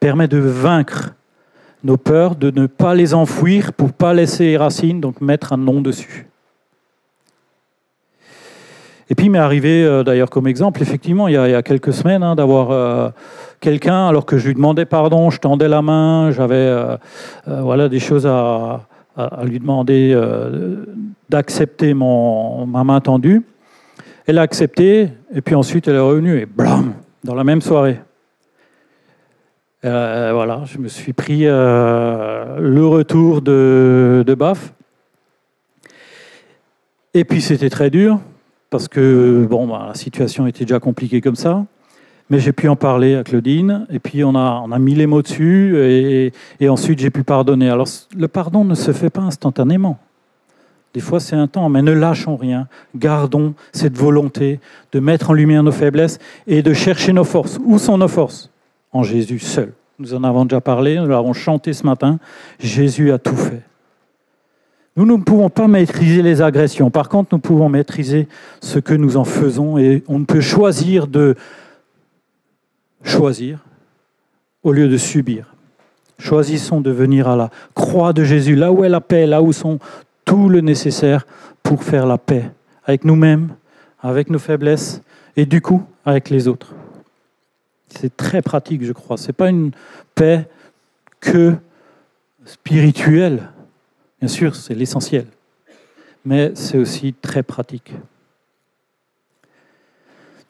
permet 0.00 0.28
de 0.28 0.38
vaincre 0.38 1.14
nos 1.84 1.96
peurs, 1.96 2.36
de 2.36 2.50
ne 2.50 2.66
pas 2.66 2.94
les 2.94 3.14
enfouir 3.14 3.72
pour 3.72 3.88
ne 3.88 3.92
pas 3.92 4.14
laisser 4.14 4.44
les 4.44 4.56
racines, 4.56 5.00
donc 5.00 5.20
mettre 5.20 5.52
un 5.52 5.56
nom 5.56 5.80
dessus. 5.80 6.26
Et 9.08 9.14
puis 9.14 9.26
il 9.26 9.30
m'est 9.30 9.38
arrivé, 9.38 9.84
euh, 9.84 10.02
d'ailleurs 10.02 10.30
comme 10.30 10.48
exemple, 10.48 10.82
effectivement, 10.82 11.28
il 11.28 11.34
y 11.34 11.36
a, 11.36 11.62
quelques 11.62 11.92
semaines, 11.92 12.22
hein, 12.22 12.34
d'avoir 12.34 12.70
euh, 12.70 13.08
quelqu'un, 13.60 14.08
alors 14.08 14.26
que 14.26 14.36
je 14.36 14.48
lui 14.48 14.54
demandais 14.54 14.84
pardon, 14.84 15.30
je 15.30 15.38
tendais 15.38 15.68
la 15.68 15.80
main, 15.80 16.32
j'avais 16.32 16.54
euh, 16.56 16.96
voilà, 17.46 17.88
des 17.88 18.00
choses 18.00 18.26
à, 18.26 18.80
lui 19.44 19.58
demander 19.58 20.14
d'accepter 21.30 21.94
ma 21.94 22.84
main 22.84 23.00
tendue. 23.00 23.42
Elle 24.26 24.36
a 24.36 24.42
accepté, 24.42 25.08
et 25.34 25.40
puis 25.40 25.54
ensuite 25.54 25.88
elle 25.88 25.94
est 25.94 26.00
revenue, 26.00 26.38
et 26.38 26.44
blam, 26.44 26.92
dans 27.24 27.34
la 27.34 27.42
même 27.42 27.62
soirée. 27.62 27.98
Voilà, 29.82 30.62
je 30.64 30.78
me 30.78 30.88
suis 30.88 31.12
pris 31.12 31.44
le 31.44 32.86
retour 32.86 33.42
de, 33.42 34.34
BAF. 34.36 34.72
Et 37.14 37.24
puis 37.24 37.40
c'était 37.40 37.70
très 37.70 37.88
dur, 37.88 38.20
parce 38.68 38.88
que 38.88 39.46
bon, 39.48 39.66
bah, 39.66 39.86
la 39.88 39.94
situation 39.94 40.46
était 40.46 40.64
déjà 40.64 40.80
compliquée 40.80 41.20
comme 41.20 41.36
ça. 41.36 41.64
Mais 42.28 42.40
j'ai 42.40 42.52
pu 42.52 42.68
en 42.68 42.76
parler 42.76 43.14
à 43.14 43.22
Claudine, 43.22 43.86
et 43.88 44.00
puis 44.00 44.24
on 44.24 44.34
a, 44.34 44.60
on 44.66 44.72
a 44.72 44.78
mis 44.78 44.94
les 44.94 45.06
mots 45.06 45.22
dessus, 45.22 45.78
et, 45.78 46.32
et 46.60 46.68
ensuite 46.68 46.98
j'ai 46.98 47.10
pu 47.10 47.22
pardonner. 47.22 47.70
Alors 47.70 47.86
le 48.14 48.28
pardon 48.28 48.64
ne 48.64 48.74
se 48.74 48.92
fait 48.92 49.10
pas 49.10 49.22
instantanément. 49.22 49.98
Des 50.92 51.00
fois 51.00 51.20
c'est 51.20 51.36
un 51.36 51.46
temps, 51.46 51.68
mais 51.68 51.82
ne 51.82 51.92
lâchons 51.92 52.36
rien. 52.36 52.68
Gardons 52.96 53.54
cette 53.72 53.96
volonté 53.96 54.60
de 54.92 54.98
mettre 54.98 55.30
en 55.30 55.34
lumière 55.34 55.62
nos 55.62 55.72
faiblesses 55.72 56.18
et 56.46 56.62
de 56.62 56.72
chercher 56.72 57.12
nos 57.12 57.24
forces. 57.24 57.58
Où 57.64 57.78
sont 57.78 57.96
nos 57.96 58.08
forces? 58.08 58.50
Jésus 59.02 59.38
seul. 59.38 59.72
Nous 59.98 60.14
en 60.14 60.24
avons 60.24 60.44
déjà 60.44 60.60
parlé, 60.60 60.96
nous 60.96 61.06
l'avons 61.06 61.32
chanté 61.32 61.72
ce 61.72 61.86
matin. 61.86 62.18
Jésus 62.58 63.12
a 63.12 63.18
tout 63.18 63.36
fait. 63.36 63.62
Nous 64.96 65.04
ne 65.04 65.22
pouvons 65.22 65.50
pas 65.50 65.68
maîtriser 65.68 66.22
les 66.22 66.40
agressions. 66.40 66.90
Par 66.90 67.08
contre, 67.08 67.30
nous 67.32 67.38
pouvons 67.38 67.68
maîtriser 67.68 68.28
ce 68.60 68.78
que 68.78 68.94
nous 68.94 69.16
en 69.16 69.24
faisons 69.24 69.76
et 69.78 70.02
on 70.08 70.24
peut 70.24 70.40
choisir 70.40 71.06
de 71.06 71.34
choisir 73.02 73.64
au 74.62 74.72
lieu 74.72 74.88
de 74.88 74.96
subir. 74.96 75.54
Choisissons 76.18 76.80
de 76.80 76.90
venir 76.90 77.28
à 77.28 77.36
la 77.36 77.50
croix 77.74 78.14
de 78.14 78.24
Jésus, 78.24 78.56
là 78.56 78.72
où 78.72 78.84
est 78.84 78.88
la 78.88 79.02
paix, 79.02 79.26
là 79.26 79.42
où 79.42 79.52
sont 79.52 79.78
tout 80.24 80.48
le 80.48 80.60
nécessaire 80.62 81.26
pour 81.62 81.84
faire 81.84 82.06
la 82.06 82.16
paix 82.16 82.50
avec 82.84 83.04
nous-mêmes, 83.04 83.54
avec 84.00 84.30
nos 84.30 84.38
faiblesses 84.38 85.02
et 85.36 85.44
du 85.44 85.60
coup 85.60 85.82
avec 86.06 86.30
les 86.30 86.48
autres. 86.48 86.74
C'est 87.98 88.16
très 88.16 88.42
pratique, 88.42 88.84
je 88.84 88.92
crois. 88.92 89.16
Ce 89.16 89.28
n'est 89.28 89.32
pas 89.32 89.48
une 89.48 89.72
paix 90.14 90.48
que 91.20 91.54
spirituelle 92.44 93.50
Bien 94.20 94.28
sûr, 94.28 94.56
c'est 94.56 94.74
l'essentiel, 94.74 95.26
mais 96.24 96.52
c'est 96.54 96.78
aussi 96.78 97.12
très 97.12 97.42
pratique. 97.42 97.92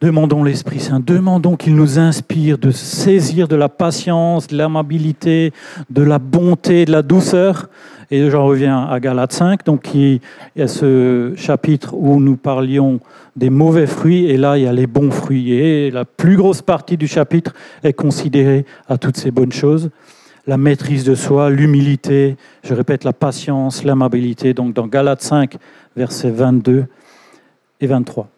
Demandons 0.02 0.44
l'Esprit 0.44 0.80
Saint, 0.80 1.00
demandons 1.00 1.56
qu'il 1.56 1.74
nous 1.74 1.98
inspire 1.98 2.58
de 2.58 2.70
saisir 2.70 3.48
de 3.48 3.56
la 3.56 3.70
patience, 3.70 4.46
de 4.46 4.54
l'amabilité, 4.54 5.54
de 5.88 6.02
la 6.02 6.18
bonté, 6.18 6.84
de 6.84 6.92
la 6.92 7.00
douceur. 7.00 7.70
Et 8.10 8.30
j'en 8.30 8.44
reviens 8.44 8.84
à 8.84 9.00
Galates 9.00 9.32
5, 9.32 9.64
donc 9.64 9.94
il 9.94 10.20
y 10.54 10.62
a 10.62 10.68
ce 10.68 11.32
chapitre 11.36 11.94
où 11.94 12.20
nous 12.20 12.36
parlions 12.36 13.00
des 13.36 13.48
mauvais 13.48 13.86
fruits, 13.86 14.26
et 14.26 14.36
là 14.36 14.58
il 14.58 14.64
y 14.64 14.66
a 14.66 14.72
les 14.72 14.86
bons 14.86 15.10
fruits. 15.10 15.52
Et 15.52 15.90
la 15.90 16.04
plus 16.04 16.36
grosse 16.36 16.60
partie 16.60 16.98
du 16.98 17.08
chapitre 17.08 17.54
est 17.82 17.94
considérée 17.94 18.66
à 18.88 18.98
toutes 18.98 19.16
ces 19.16 19.30
bonnes 19.30 19.52
choses 19.52 19.90
la 20.46 20.56
maîtrise 20.56 21.04
de 21.04 21.14
soi, 21.14 21.50
l'humilité, 21.50 22.36
je 22.62 22.72
répète, 22.72 23.02
la 23.02 23.12
patience, 23.12 23.82
l'amabilité, 23.82 24.54
donc 24.54 24.74
dans 24.74 24.86
Galates 24.86 25.22
5, 25.22 25.56
versets 25.96 26.30
22 26.30 26.86
et 27.80 27.86
23. 27.86 28.28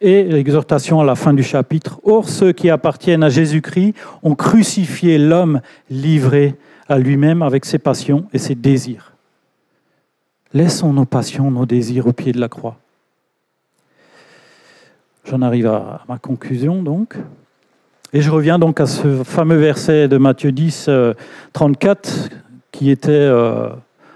Et 0.00 0.22
l'exhortation 0.22 1.00
à 1.00 1.04
la 1.04 1.16
fin 1.16 1.34
du 1.34 1.42
chapitre, 1.42 2.00
Or 2.04 2.28
ceux 2.28 2.52
qui 2.52 2.70
appartiennent 2.70 3.24
à 3.24 3.28
Jésus-Christ 3.28 3.94
ont 4.22 4.34
crucifié 4.34 5.18
l'homme 5.18 5.60
livré 5.90 6.54
à 6.88 6.98
lui-même 6.98 7.42
avec 7.42 7.64
ses 7.64 7.78
passions 7.78 8.26
et 8.32 8.38
ses 8.38 8.54
désirs. 8.54 9.12
Laissons 10.54 10.92
nos 10.92 11.04
passions, 11.04 11.50
nos 11.50 11.66
désirs 11.66 12.06
au 12.06 12.12
pied 12.12 12.32
de 12.32 12.40
la 12.40 12.48
croix. 12.48 12.78
J'en 15.24 15.42
arrive 15.42 15.66
à 15.66 16.04
ma 16.08 16.18
conclusion 16.18 16.82
donc. 16.82 17.16
Et 18.14 18.22
je 18.22 18.30
reviens 18.30 18.58
donc 18.58 18.80
à 18.80 18.86
ce 18.86 19.22
fameux 19.22 19.58
verset 19.58 20.08
de 20.08 20.16
Matthieu 20.16 20.50
10, 20.50 20.88
34, 21.52 22.08
euh, 22.08 22.36
qui 22.72 22.90
était 22.90 23.10
euh, 23.10 23.68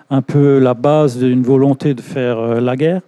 un 0.09 0.23
peu 0.23 0.59
la 0.59 0.73
base 0.73 1.19
d'une 1.19 1.43
volonté 1.43 1.93
de 1.93 2.01
faire 2.01 2.39
euh, 2.39 2.61
la 2.61 2.77
guerre. 2.77 3.03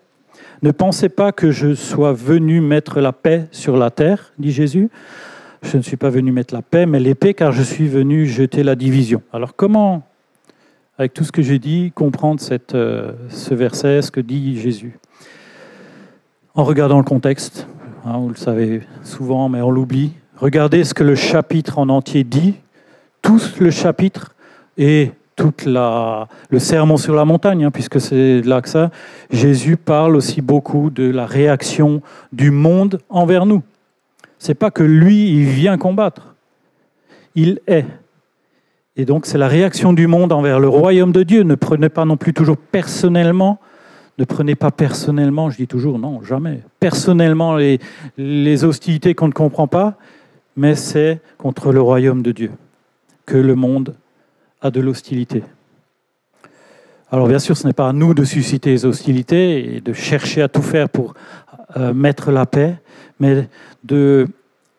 Ne 0.64 0.70
pensez 0.70 1.11
pas 1.11 1.31
que 1.31 1.50
je 1.50 1.74
sois 1.74 2.14
venu 2.14 2.62
mettre 2.62 3.03
la 3.03 3.12
paix 3.12 3.48
sur 3.53 3.77
la 3.77 3.90
terre, 3.90 4.33
dit 4.38 4.50
Jésus. 4.50 4.88
Je 5.61 5.77
ne 5.77 5.83
suis 5.83 5.98
pas 5.98 6.09
venu 6.09 6.33
mettre 6.33 6.55
la 6.55 6.62
paix, 6.62 6.87
mais 6.87 7.00
l'épée, 7.00 7.35
car 7.35 7.53
je 7.53 7.62
suis 7.62 7.87
venu 7.87 8.24
jeter 8.24 8.62
la 8.62 8.74
division. 8.74 9.20
Alors 9.31 9.57
comment, 9.57 10.05
avec 10.96 11.12
tout 11.12 11.22
ce 11.22 11.33
que 11.33 11.42
j'ai 11.42 11.59
dit, 11.59 11.92
comprendre 11.94 12.40
cette, 12.40 12.72
ce 12.72 13.55
verset, 13.55 14.00
ce 14.00 14.11
que 14.11 14.20
dit 14.22 14.59
Jésus? 14.59 14.98
En 16.55 16.64
regardant 16.64 16.96
le 16.96 17.05
contexte, 17.05 17.68
hein, 18.07 18.16
vous 18.16 18.31
le 18.31 18.37
savez 18.37 18.81
souvent, 19.03 19.50
mais 19.50 19.61
on 19.61 19.70
l'oublie, 19.70 20.14
Regardez 20.38 20.83
ce 20.85 20.94
que 20.94 21.05
le 21.05 21.14
chapitre 21.14 21.79
en 21.79 21.90
entier 21.90 22.24
dit, 22.24 22.55
tout 23.20 23.38
le 23.61 23.70
chapitre 23.70 24.35
et 25.36 25.42
tout 25.42 25.52
le 25.66 26.58
sermon 26.58 26.96
sur 26.96 27.14
la 27.14 27.24
montagne, 27.24 27.64
hein, 27.64 27.70
puisque 27.70 28.00
c'est 28.00 28.42
là 28.42 28.60
que 28.60 28.68
ça. 28.68 28.90
Jésus 29.30 29.76
parle 29.76 30.16
aussi 30.16 30.40
beaucoup 30.40 30.90
de 30.90 31.10
la 31.10 31.26
réaction 31.26 32.02
du 32.32 32.50
monde 32.50 33.00
envers 33.08 33.46
nous. 33.46 33.62
C'est 34.38 34.54
pas 34.54 34.70
que 34.70 34.82
lui, 34.82 35.30
il 35.30 35.44
vient 35.44 35.78
combattre. 35.78 36.34
Il 37.34 37.60
est. 37.66 37.86
Et 38.96 39.04
donc, 39.04 39.26
c'est 39.26 39.38
la 39.38 39.48
réaction 39.48 39.92
du 39.92 40.06
monde 40.06 40.32
envers 40.32 40.60
le 40.60 40.68
royaume 40.68 41.12
de 41.12 41.22
Dieu. 41.22 41.42
Ne 41.42 41.56
prenez 41.56 41.88
pas 41.88 42.04
non 42.04 42.16
plus 42.16 42.32
toujours 42.32 42.56
personnellement. 42.56 43.58
Ne 44.18 44.24
prenez 44.24 44.54
pas 44.54 44.70
personnellement, 44.70 45.50
je 45.50 45.56
dis 45.56 45.66
toujours 45.66 45.98
non, 45.98 46.22
jamais. 46.22 46.60
Personnellement, 46.78 47.56
les, 47.56 47.80
les 48.16 48.62
hostilités 48.62 49.14
qu'on 49.14 49.26
ne 49.26 49.32
comprend 49.32 49.66
pas, 49.66 49.94
mais 50.56 50.76
c'est 50.76 51.20
contre 51.36 51.72
le 51.72 51.80
royaume 51.80 52.22
de 52.22 52.30
Dieu 52.30 52.52
que 53.26 53.36
le 53.36 53.56
monde 53.56 53.96
a 54.64 54.70
de 54.70 54.81
l'hostilité. 54.81 55.44
Alors 57.12 57.29
bien 57.29 57.38
sûr, 57.38 57.57
ce 57.57 57.66
n'est 57.66 57.74
pas 57.74 57.88
à 57.88 57.92
nous 57.92 58.14
de 58.14 58.24
susciter 58.24 58.70
les 58.70 58.87
hostilités 58.87 59.77
et 59.77 59.81
de 59.81 59.92
chercher 59.92 60.42
à 60.42 60.48
tout 60.48 60.62
faire 60.62 60.88
pour 60.88 61.14
euh, 61.77 61.92
mettre 61.94 62.33
la 62.33 62.46
paix, 62.46 62.79
mais 63.20 63.48
de 63.85 64.27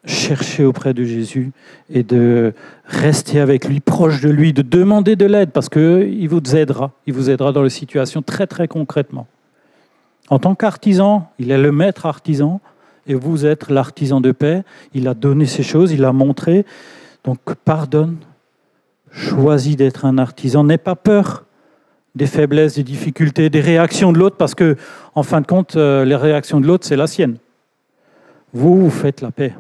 chercher 0.05 0.65
auprès 0.65 0.93
de 0.93 1.03
Jésus 1.03 1.51
et 1.89 2.03
de 2.03 2.53
rester 2.85 3.39
avec 3.39 3.65
lui, 3.65 3.79
proche 3.79 4.21
de 4.21 4.29
lui, 4.29 4.53
de 4.53 4.63
demander 4.63 5.15
de 5.15 5.25
l'aide, 5.25 5.51
parce 5.51 5.69
qu'il 5.69 6.27
vous 6.27 6.55
aidera. 6.55 6.91
Il 7.07 7.13
vous 7.13 7.29
aidera 7.29 7.51
dans 7.51 7.63
les 7.63 7.69
situations 7.69 8.21
très 8.21 8.47
très 8.47 8.67
concrètement. 8.67 9.27
En 10.29 10.39
tant 10.39 10.55
qu'artisan, 10.55 11.29
il 11.39 11.51
est 11.51 11.57
le 11.57 11.71
maître 11.71 12.05
artisan, 12.05 12.59
et 13.07 13.13
vous 13.13 13.45
êtes 13.45 13.69
l'artisan 13.69 14.19
de 14.19 14.31
paix. 14.31 14.63
Il 14.95 15.07
a 15.07 15.13
donné 15.13 15.45
ces 15.45 15.63
choses, 15.63 15.91
il 15.91 16.03
a 16.03 16.11
montré. 16.11 16.65
Donc 17.23 17.39
pardonne, 17.63 18.17
choisis 19.15 19.75
d'être 19.75 20.05
un 20.05 20.17
artisan. 20.17 20.63
N'aie 20.65 20.77
pas 20.77 20.95
peur 20.95 21.45
des 22.15 22.27
faiblesses, 22.27 22.75
des 22.75 22.83
difficultés, 22.83 23.49
des 23.49 23.61
réactions 23.61 24.13
de 24.13 24.19
l'autre, 24.19 24.37
parce 24.37 24.55
que, 24.55 24.75
en 25.15 25.23
fin 25.23 25.41
de 25.41 25.47
compte, 25.47 25.75
euh, 25.75 26.05
les 26.05 26.15
réactions 26.15 26.61
de 26.61 26.67
l'autre, 26.67 26.85
c'est 26.85 26.95
la 26.95 27.07
sienne. 27.07 27.37
Vous, 28.53 28.79
vous 28.79 28.89
faites 28.89 29.21
la 29.21 29.31
paix. 29.31 29.53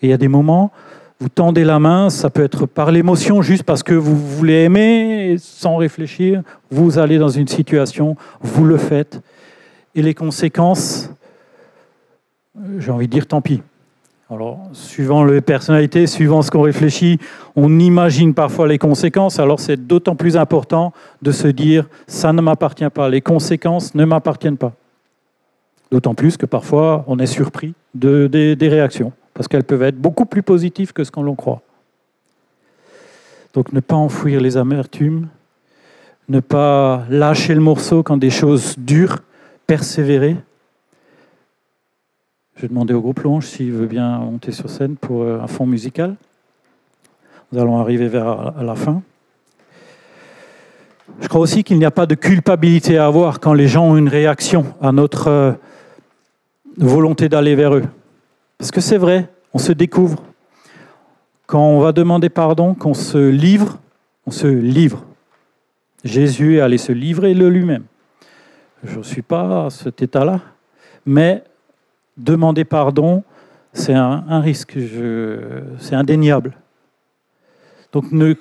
Et 0.00 0.06
il 0.06 0.10
y 0.10 0.12
a 0.12 0.18
des 0.18 0.28
moments, 0.28 0.72
vous 1.20 1.28
tendez 1.28 1.64
la 1.64 1.78
main, 1.78 2.10
ça 2.10 2.30
peut 2.30 2.42
être 2.42 2.66
par 2.66 2.90
l'émotion, 2.90 3.42
juste 3.42 3.62
parce 3.62 3.82
que 3.82 3.94
vous 3.94 4.16
voulez 4.16 4.64
aimer, 4.64 5.36
sans 5.38 5.76
réfléchir. 5.76 6.42
Vous 6.70 6.98
allez 6.98 7.16
dans 7.18 7.28
une 7.28 7.48
situation, 7.48 8.16
vous 8.40 8.64
le 8.64 8.76
faites. 8.76 9.20
Et 9.94 10.02
les 10.02 10.14
conséquences, 10.14 11.10
j'ai 12.78 12.90
envie 12.90 13.06
de 13.06 13.12
dire 13.12 13.26
tant 13.26 13.40
pis. 13.40 13.62
Alors, 14.32 14.60
suivant 14.72 15.24
les 15.24 15.42
personnalités, 15.42 16.06
suivant 16.06 16.40
ce 16.40 16.50
qu'on 16.50 16.62
réfléchit, 16.62 17.18
on 17.54 17.78
imagine 17.78 18.32
parfois 18.32 18.66
les 18.66 18.78
conséquences. 18.78 19.38
Alors, 19.38 19.60
c'est 19.60 19.86
d'autant 19.86 20.16
plus 20.16 20.38
important 20.38 20.94
de 21.20 21.32
se 21.32 21.48
dire 21.48 21.86
ça 22.06 22.32
ne 22.32 22.40
m'appartient 22.40 22.88
pas. 22.88 23.10
Les 23.10 23.20
conséquences 23.20 23.94
ne 23.94 24.06
m'appartiennent 24.06 24.56
pas. 24.56 24.72
D'autant 25.90 26.14
plus 26.14 26.38
que 26.38 26.46
parfois 26.46 27.04
on 27.08 27.18
est 27.18 27.26
surpris 27.26 27.74
de, 27.94 28.26
des 28.26 28.68
réactions, 28.68 29.12
parce 29.34 29.48
qu'elles 29.48 29.64
peuvent 29.64 29.82
être 29.82 30.00
beaucoup 30.00 30.24
plus 30.24 30.42
positives 30.42 30.94
que 30.94 31.04
ce 31.04 31.10
qu'on 31.10 31.22
l'on 31.22 31.34
croit. 31.34 31.60
Donc 33.52 33.74
ne 33.74 33.80
pas 33.80 33.96
enfouir 33.96 34.40
les 34.40 34.56
amertumes, 34.56 35.28
ne 36.30 36.40
pas 36.40 37.02
lâcher 37.10 37.54
le 37.54 37.60
morceau 37.60 38.02
quand 38.02 38.16
des 38.16 38.30
choses 38.30 38.76
durent, 38.78 39.18
persévérer. 39.66 40.36
Je 42.56 42.62
vais 42.62 42.68
demander 42.68 42.94
au 42.94 43.00
groupe 43.00 43.20
Longe 43.20 43.46
s'il 43.46 43.72
veut 43.72 43.86
bien 43.86 44.18
monter 44.18 44.52
sur 44.52 44.68
scène 44.68 44.96
pour 44.96 45.22
euh, 45.22 45.40
un 45.40 45.46
fond 45.46 45.66
musical. 45.66 46.16
Nous 47.50 47.60
allons 47.60 47.78
arriver 47.78 48.08
vers 48.08 48.62
la 48.62 48.74
fin. 48.74 49.02
Je 51.20 51.28
crois 51.28 51.40
aussi 51.40 51.64
qu'il 51.64 51.78
n'y 51.78 51.84
a 51.84 51.90
pas 51.90 52.06
de 52.06 52.14
culpabilité 52.14 52.98
à 52.98 53.06
avoir 53.06 53.40
quand 53.40 53.54
les 53.54 53.68
gens 53.68 53.86
ont 53.86 53.96
une 53.96 54.08
réaction 54.08 54.66
à 54.80 54.92
notre 54.92 55.28
euh, 55.28 55.52
volonté 56.76 57.28
d'aller 57.28 57.54
vers 57.54 57.74
eux. 57.74 57.84
Parce 58.58 58.70
que 58.70 58.80
c'est 58.80 58.98
vrai, 58.98 59.28
on 59.54 59.58
se 59.58 59.72
découvre. 59.72 60.22
Quand 61.46 61.64
on 61.64 61.80
va 61.80 61.92
demander 61.92 62.28
pardon, 62.28 62.74
qu'on 62.74 62.94
se 62.94 63.18
livre, 63.18 63.78
on 64.26 64.30
se 64.30 64.46
livre. 64.46 65.04
Jésus 66.04 66.56
est 66.56 66.60
allé 66.60 66.78
se 66.78 66.92
livrer 66.92 67.34
le 67.34 67.48
lui-même. 67.48 67.84
Je 68.84 68.98
ne 68.98 69.02
suis 69.02 69.22
pas 69.22 69.66
à 69.66 69.70
cet 69.70 70.02
état-là, 70.02 70.40
mais 71.06 71.44
demander 72.16 72.64
pardon, 72.64 73.22
c'est 73.72 73.94
un, 73.94 74.40
risque, 74.40 74.78
c'est 75.78 75.94
indéniable. 75.94 76.52
Donc 77.92 78.10
ne 78.12 78.34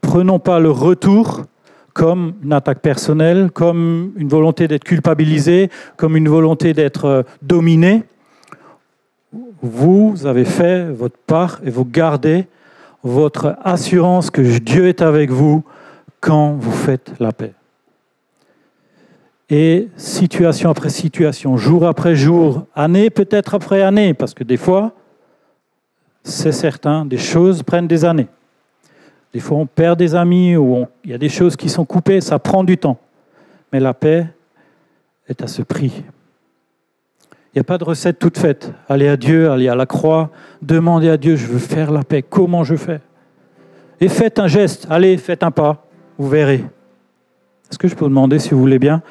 prenons 0.00 0.38
pas 0.38 0.58
le 0.58 0.70
retour 0.70 1.44
comme 1.92 2.34
une 2.42 2.52
attaque 2.52 2.80
personnelle, 2.80 3.50
comme 3.50 4.12
une 4.16 4.28
volonté 4.28 4.66
d'être 4.68 4.84
culpabilisé, 4.84 5.70
comme 5.96 6.16
une 6.16 6.28
volonté 6.28 6.72
d'être 6.72 7.04
euh, 7.04 7.22
dominé. 7.42 8.04
Vous 9.60 10.24
avez 10.24 10.44
fait 10.44 10.90
votre 10.90 11.18
part 11.18 11.60
et 11.64 11.70
vous 11.70 11.84
gardez 11.84 12.46
votre 13.02 13.56
assurance 13.62 14.30
que 14.30 14.40
Dieu 14.40 14.88
est 14.88 15.02
avec 15.02 15.30
vous 15.30 15.64
quand 16.20 16.52
vous 16.52 16.72
faites 16.72 17.12
la 17.20 17.32
paix. 17.32 17.52
Et 19.54 19.90
situation 19.98 20.70
après 20.70 20.88
situation, 20.88 21.58
jour 21.58 21.86
après 21.86 22.16
jour, 22.16 22.64
année 22.74 23.10
peut-être 23.10 23.54
après 23.54 23.82
année, 23.82 24.14
parce 24.14 24.32
que 24.32 24.44
des 24.44 24.56
fois, 24.56 24.92
c'est 26.24 26.52
certain, 26.52 27.04
des 27.04 27.18
choses 27.18 27.62
prennent 27.62 27.86
des 27.86 28.06
années. 28.06 28.28
Des 29.34 29.40
fois, 29.40 29.58
on 29.58 29.66
perd 29.66 29.98
des 29.98 30.14
amis 30.14 30.56
ou 30.56 30.86
il 31.04 31.10
y 31.10 31.12
a 31.12 31.18
des 31.18 31.28
choses 31.28 31.56
qui 31.56 31.68
sont 31.68 31.84
coupées, 31.84 32.22
ça 32.22 32.38
prend 32.38 32.64
du 32.64 32.78
temps. 32.78 32.98
Mais 33.74 33.78
la 33.78 33.92
paix 33.92 34.26
est 35.28 35.42
à 35.42 35.46
ce 35.46 35.60
prix. 35.60 36.02
Il 37.52 37.56
n'y 37.56 37.60
a 37.60 37.64
pas 37.64 37.76
de 37.76 37.84
recette 37.84 38.18
toute 38.18 38.38
faite. 38.38 38.72
Allez 38.88 39.08
à 39.08 39.18
Dieu, 39.18 39.50
allez 39.50 39.68
à 39.68 39.74
la 39.74 39.84
croix, 39.84 40.30
demandez 40.62 41.10
à 41.10 41.18
Dieu, 41.18 41.36
je 41.36 41.46
veux 41.46 41.58
faire 41.58 41.90
la 41.90 42.04
paix, 42.04 42.22
comment 42.22 42.64
je 42.64 42.76
fais? 42.76 43.02
Et 44.00 44.08
faites 44.08 44.38
un 44.38 44.48
geste, 44.48 44.86
allez, 44.88 45.18
faites 45.18 45.42
un 45.42 45.50
pas, 45.50 45.84
vous 46.16 46.30
verrez. 46.30 46.64
Est-ce 47.70 47.78
que 47.78 47.86
je 47.86 47.94
peux 47.94 48.06
vous 48.06 48.08
demander, 48.08 48.38
si 48.38 48.52
vous 48.52 48.60
voulez 48.60 48.78
bien, 48.78 49.02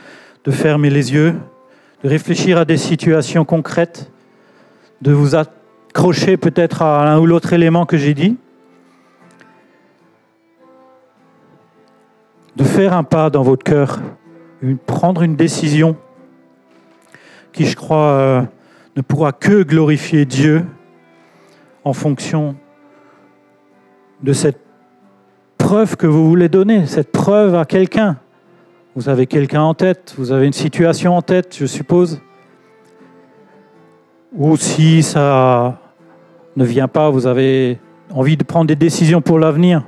de 0.44 0.52
fermer 0.52 0.90
les 0.90 1.14
yeux, 1.14 1.36
de 2.04 2.10
réfléchir 2.10 2.58
à 2.58 2.66
des 2.66 2.78
situations 2.78 3.46
concrètes, 3.46 4.12
de 5.02 5.12
vous 5.12 5.36
accrocher 5.36 6.38
peut-être 6.38 6.82
à 6.82 7.06
l'un 7.06 7.20
ou 7.20 7.26
l'autre 7.26 7.54
élément 7.54 7.86
que 7.86 7.98
j'ai 7.98 8.14
dit 8.14 8.38
de 12.56 12.64
faire 12.64 12.94
un 12.94 13.04
pas 13.04 13.30
dans 13.30 13.44
votre 13.44 13.64
cœur, 13.64 14.00
prendre 14.86 15.22
une 15.22 15.36
décision 15.36 15.96
qui, 17.54 17.66
je 17.66 17.76
crois, 17.76 18.12
euh, 18.12 18.42
ne 18.96 19.02
pourra 19.02 19.32
que 19.32 19.64
glorifier 19.64 20.26
Dieu 20.26 20.66
en 21.84 21.94
fonction 21.94 22.56
de 24.22 24.34
cette 24.34 24.60
preuve 25.58 25.96
que 25.96 26.08
vous 26.08 26.28
voulez 26.28 26.50
donner, 26.50 26.86
cette 26.86 27.12
preuve 27.12 27.56
à 27.56 27.66
quelqu'un. 27.66 28.18
Vous 28.94 29.08
avez 29.08 29.26
quelqu'un 29.26 29.62
en 29.62 29.74
tête, 29.74 30.14
vous 30.18 30.34
avez 30.34 30.46
une 30.46 30.54
situation 30.54 31.16
en 31.16 31.22
tête, 31.22 31.56
je 31.58 31.66
suppose. 31.66 32.22
Ou 34.34 34.58
si 34.58 35.02
ça 35.02 35.80
ne 36.58 36.66
vient 36.66 36.90
pas, 36.90 37.10
vous 37.10 37.26
avez 37.26 37.80
envie 38.14 38.36
de 38.36 38.44
prendre 38.44 38.68
des 38.68 38.76
décisions 38.76 39.22
pour 39.22 39.40
l'avenir. 39.40 39.84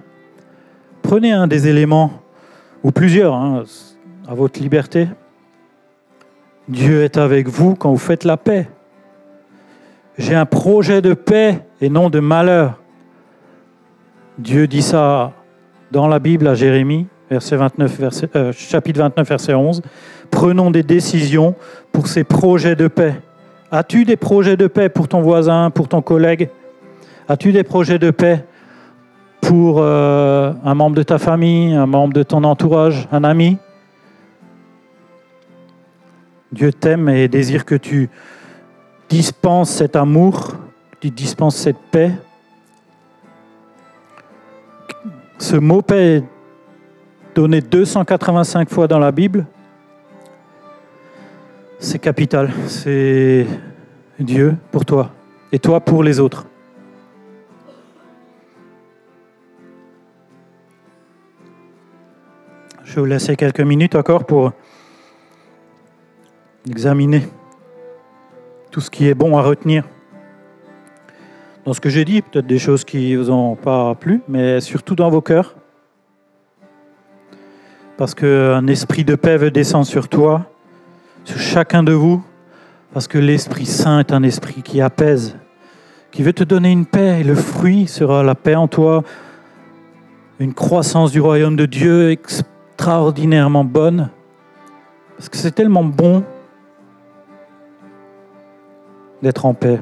Prenez 1.01 1.33
un 1.33 1.47
des 1.47 1.67
éléments 1.67 2.11
ou 2.81 2.91
plusieurs, 2.91 3.33
hein, 3.33 3.63
à 4.25 4.33
votre 4.33 4.61
liberté. 4.61 5.09
Dieu 6.69 7.03
est 7.03 7.17
avec 7.17 7.49
vous 7.49 7.75
quand 7.75 7.91
vous 7.91 7.97
faites 7.97 8.23
la 8.23 8.37
paix. 8.37 8.69
J'ai 10.17 10.35
un 10.35 10.45
projet 10.45 11.01
de 11.01 11.13
paix 11.13 11.65
et 11.81 11.89
non 11.89 12.09
de 12.09 12.21
malheur. 12.21 12.79
Dieu 14.37 14.65
dit 14.65 14.81
ça 14.81 15.33
dans 15.91 16.07
la 16.07 16.19
Bible 16.19 16.47
à 16.47 16.55
Jérémie, 16.55 17.07
verset 17.33 17.55
29, 17.55 17.99
verset, 17.99 18.29
euh, 18.35 18.51
chapitre 18.51 18.99
29, 18.99 19.27
verset 19.27 19.53
11. 19.55 19.81
Prenons 20.29 20.69
des 20.69 20.83
décisions 20.83 21.55
pour 21.91 22.07
ces 22.07 22.23
projets 22.23 22.75
de 22.75 22.87
paix. 22.87 23.15
As-tu 23.71 24.05
des 24.05 24.17
projets 24.17 24.55
de 24.55 24.67
paix 24.67 24.87
pour 24.87 25.07
ton 25.07 25.21
voisin, 25.21 25.71
pour 25.71 25.87
ton 25.87 26.01
collègue? 26.01 26.49
As-tu 27.27 27.51
des 27.51 27.63
projets 27.63 27.97
de 27.97 28.11
paix 28.11 28.45
pour 29.41 29.77
euh, 29.79 30.53
un 30.63 30.75
membre 30.75 30.95
de 30.95 31.03
ta 31.03 31.17
famille, 31.17 31.73
un 31.73 31.87
membre 31.87 32.13
de 32.13 32.21
ton 32.21 32.43
entourage, 32.43 33.07
un 33.11 33.23
ami? 33.23 33.57
Dieu 36.51 36.71
t'aime 36.71 37.09
et 37.09 37.27
désire 37.27 37.65
que 37.65 37.73
tu 37.73 38.11
dispenses 39.09 39.71
cet 39.71 39.95
amour, 39.95 40.49
que 40.91 40.97
tu 41.01 41.09
dispenses 41.09 41.55
cette 41.55 41.81
paix. 41.91 42.11
Ce 45.39 45.55
mot 45.55 45.81
paix 45.81 46.23
donné 47.33 47.61
285 47.61 48.69
fois 48.69 48.87
dans 48.87 48.99
la 48.99 49.11
Bible. 49.11 49.45
C'est 51.79 51.99
capital, 51.99 52.51
c'est 52.67 53.45
Dieu 54.19 54.55
pour 54.71 54.85
toi 54.85 55.11
et 55.51 55.59
toi 55.59 55.79
pour 55.79 56.03
les 56.03 56.19
autres. 56.19 56.45
Je 62.83 62.95
vais 62.95 63.01
vous 63.01 63.07
laisser 63.07 63.35
quelques 63.35 63.61
minutes 63.61 63.95
encore 63.95 64.25
pour 64.25 64.51
examiner 66.69 67.23
tout 68.69 68.81
ce 68.81 68.89
qui 68.89 69.07
est 69.07 69.15
bon 69.15 69.35
à 69.37 69.41
retenir. 69.41 69.83
Dans 71.65 71.73
ce 71.73 71.81
que 71.81 71.89
j'ai 71.89 72.05
dit, 72.05 72.21
peut-être 72.21 72.45
des 72.45 72.59
choses 72.59 72.83
qui 72.83 73.13
ne 73.13 73.17
vous 73.17 73.31
ont 73.31 73.55
pas 73.55 73.95
plu, 73.95 74.21
mais 74.27 74.61
surtout 74.61 74.95
dans 74.95 75.09
vos 75.09 75.21
cœurs. 75.21 75.55
Parce 77.97 78.15
qu'un 78.15 78.65
esprit 78.67 79.03
de 79.03 79.15
paix 79.15 79.37
veut 79.37 79.51
descendre 79.51 79.85
sur 79.85 80.07
toi, 80.07 80.45
sur 81.25 81.37
chacun 81.37 81.83
de 81.83 81.93
vous, 81.93 82.23
parce 82.93 83.07
que 83.07 83.17
l'Esprit 83.17 83.65
Saint 83.65 83.99
est 83.99 84.11
un 84.11 84.23
esprit 84.23 84.61
qui 84.61 84.81
apaise, 84.81 85.37
qui 86.11 86.23
veut 86.23 86.33
te 86.33 86.43
donner 86.43 86.71
une 86.71 86.85
paix, 86.85 87.19
et 87.19 87.23
le 87.23 87.35
fruit 87.35 87.87
sera 87.87 88.23
la 88.23 88.35
paix 88.35 88.55
en 88.55 88.67
toi, 88.67 89.03
une 90.39 90.53
croissance 90.53 91.11
du 91.11 91.21
royaume 91.21 91.55
de 91.55 91.65
Dieu 91.65 92.11
extraordinairement 92.11 93.63
bonne, 93.63 94.09
parce 95.17 95.29
que 95.29 95.37
c'est 95.37 95.51
tellement 95.51 95.83
bon 95.83 96.23
d'être 99.21 99.45
en 99.45 99.53
paix. 99.53 99.79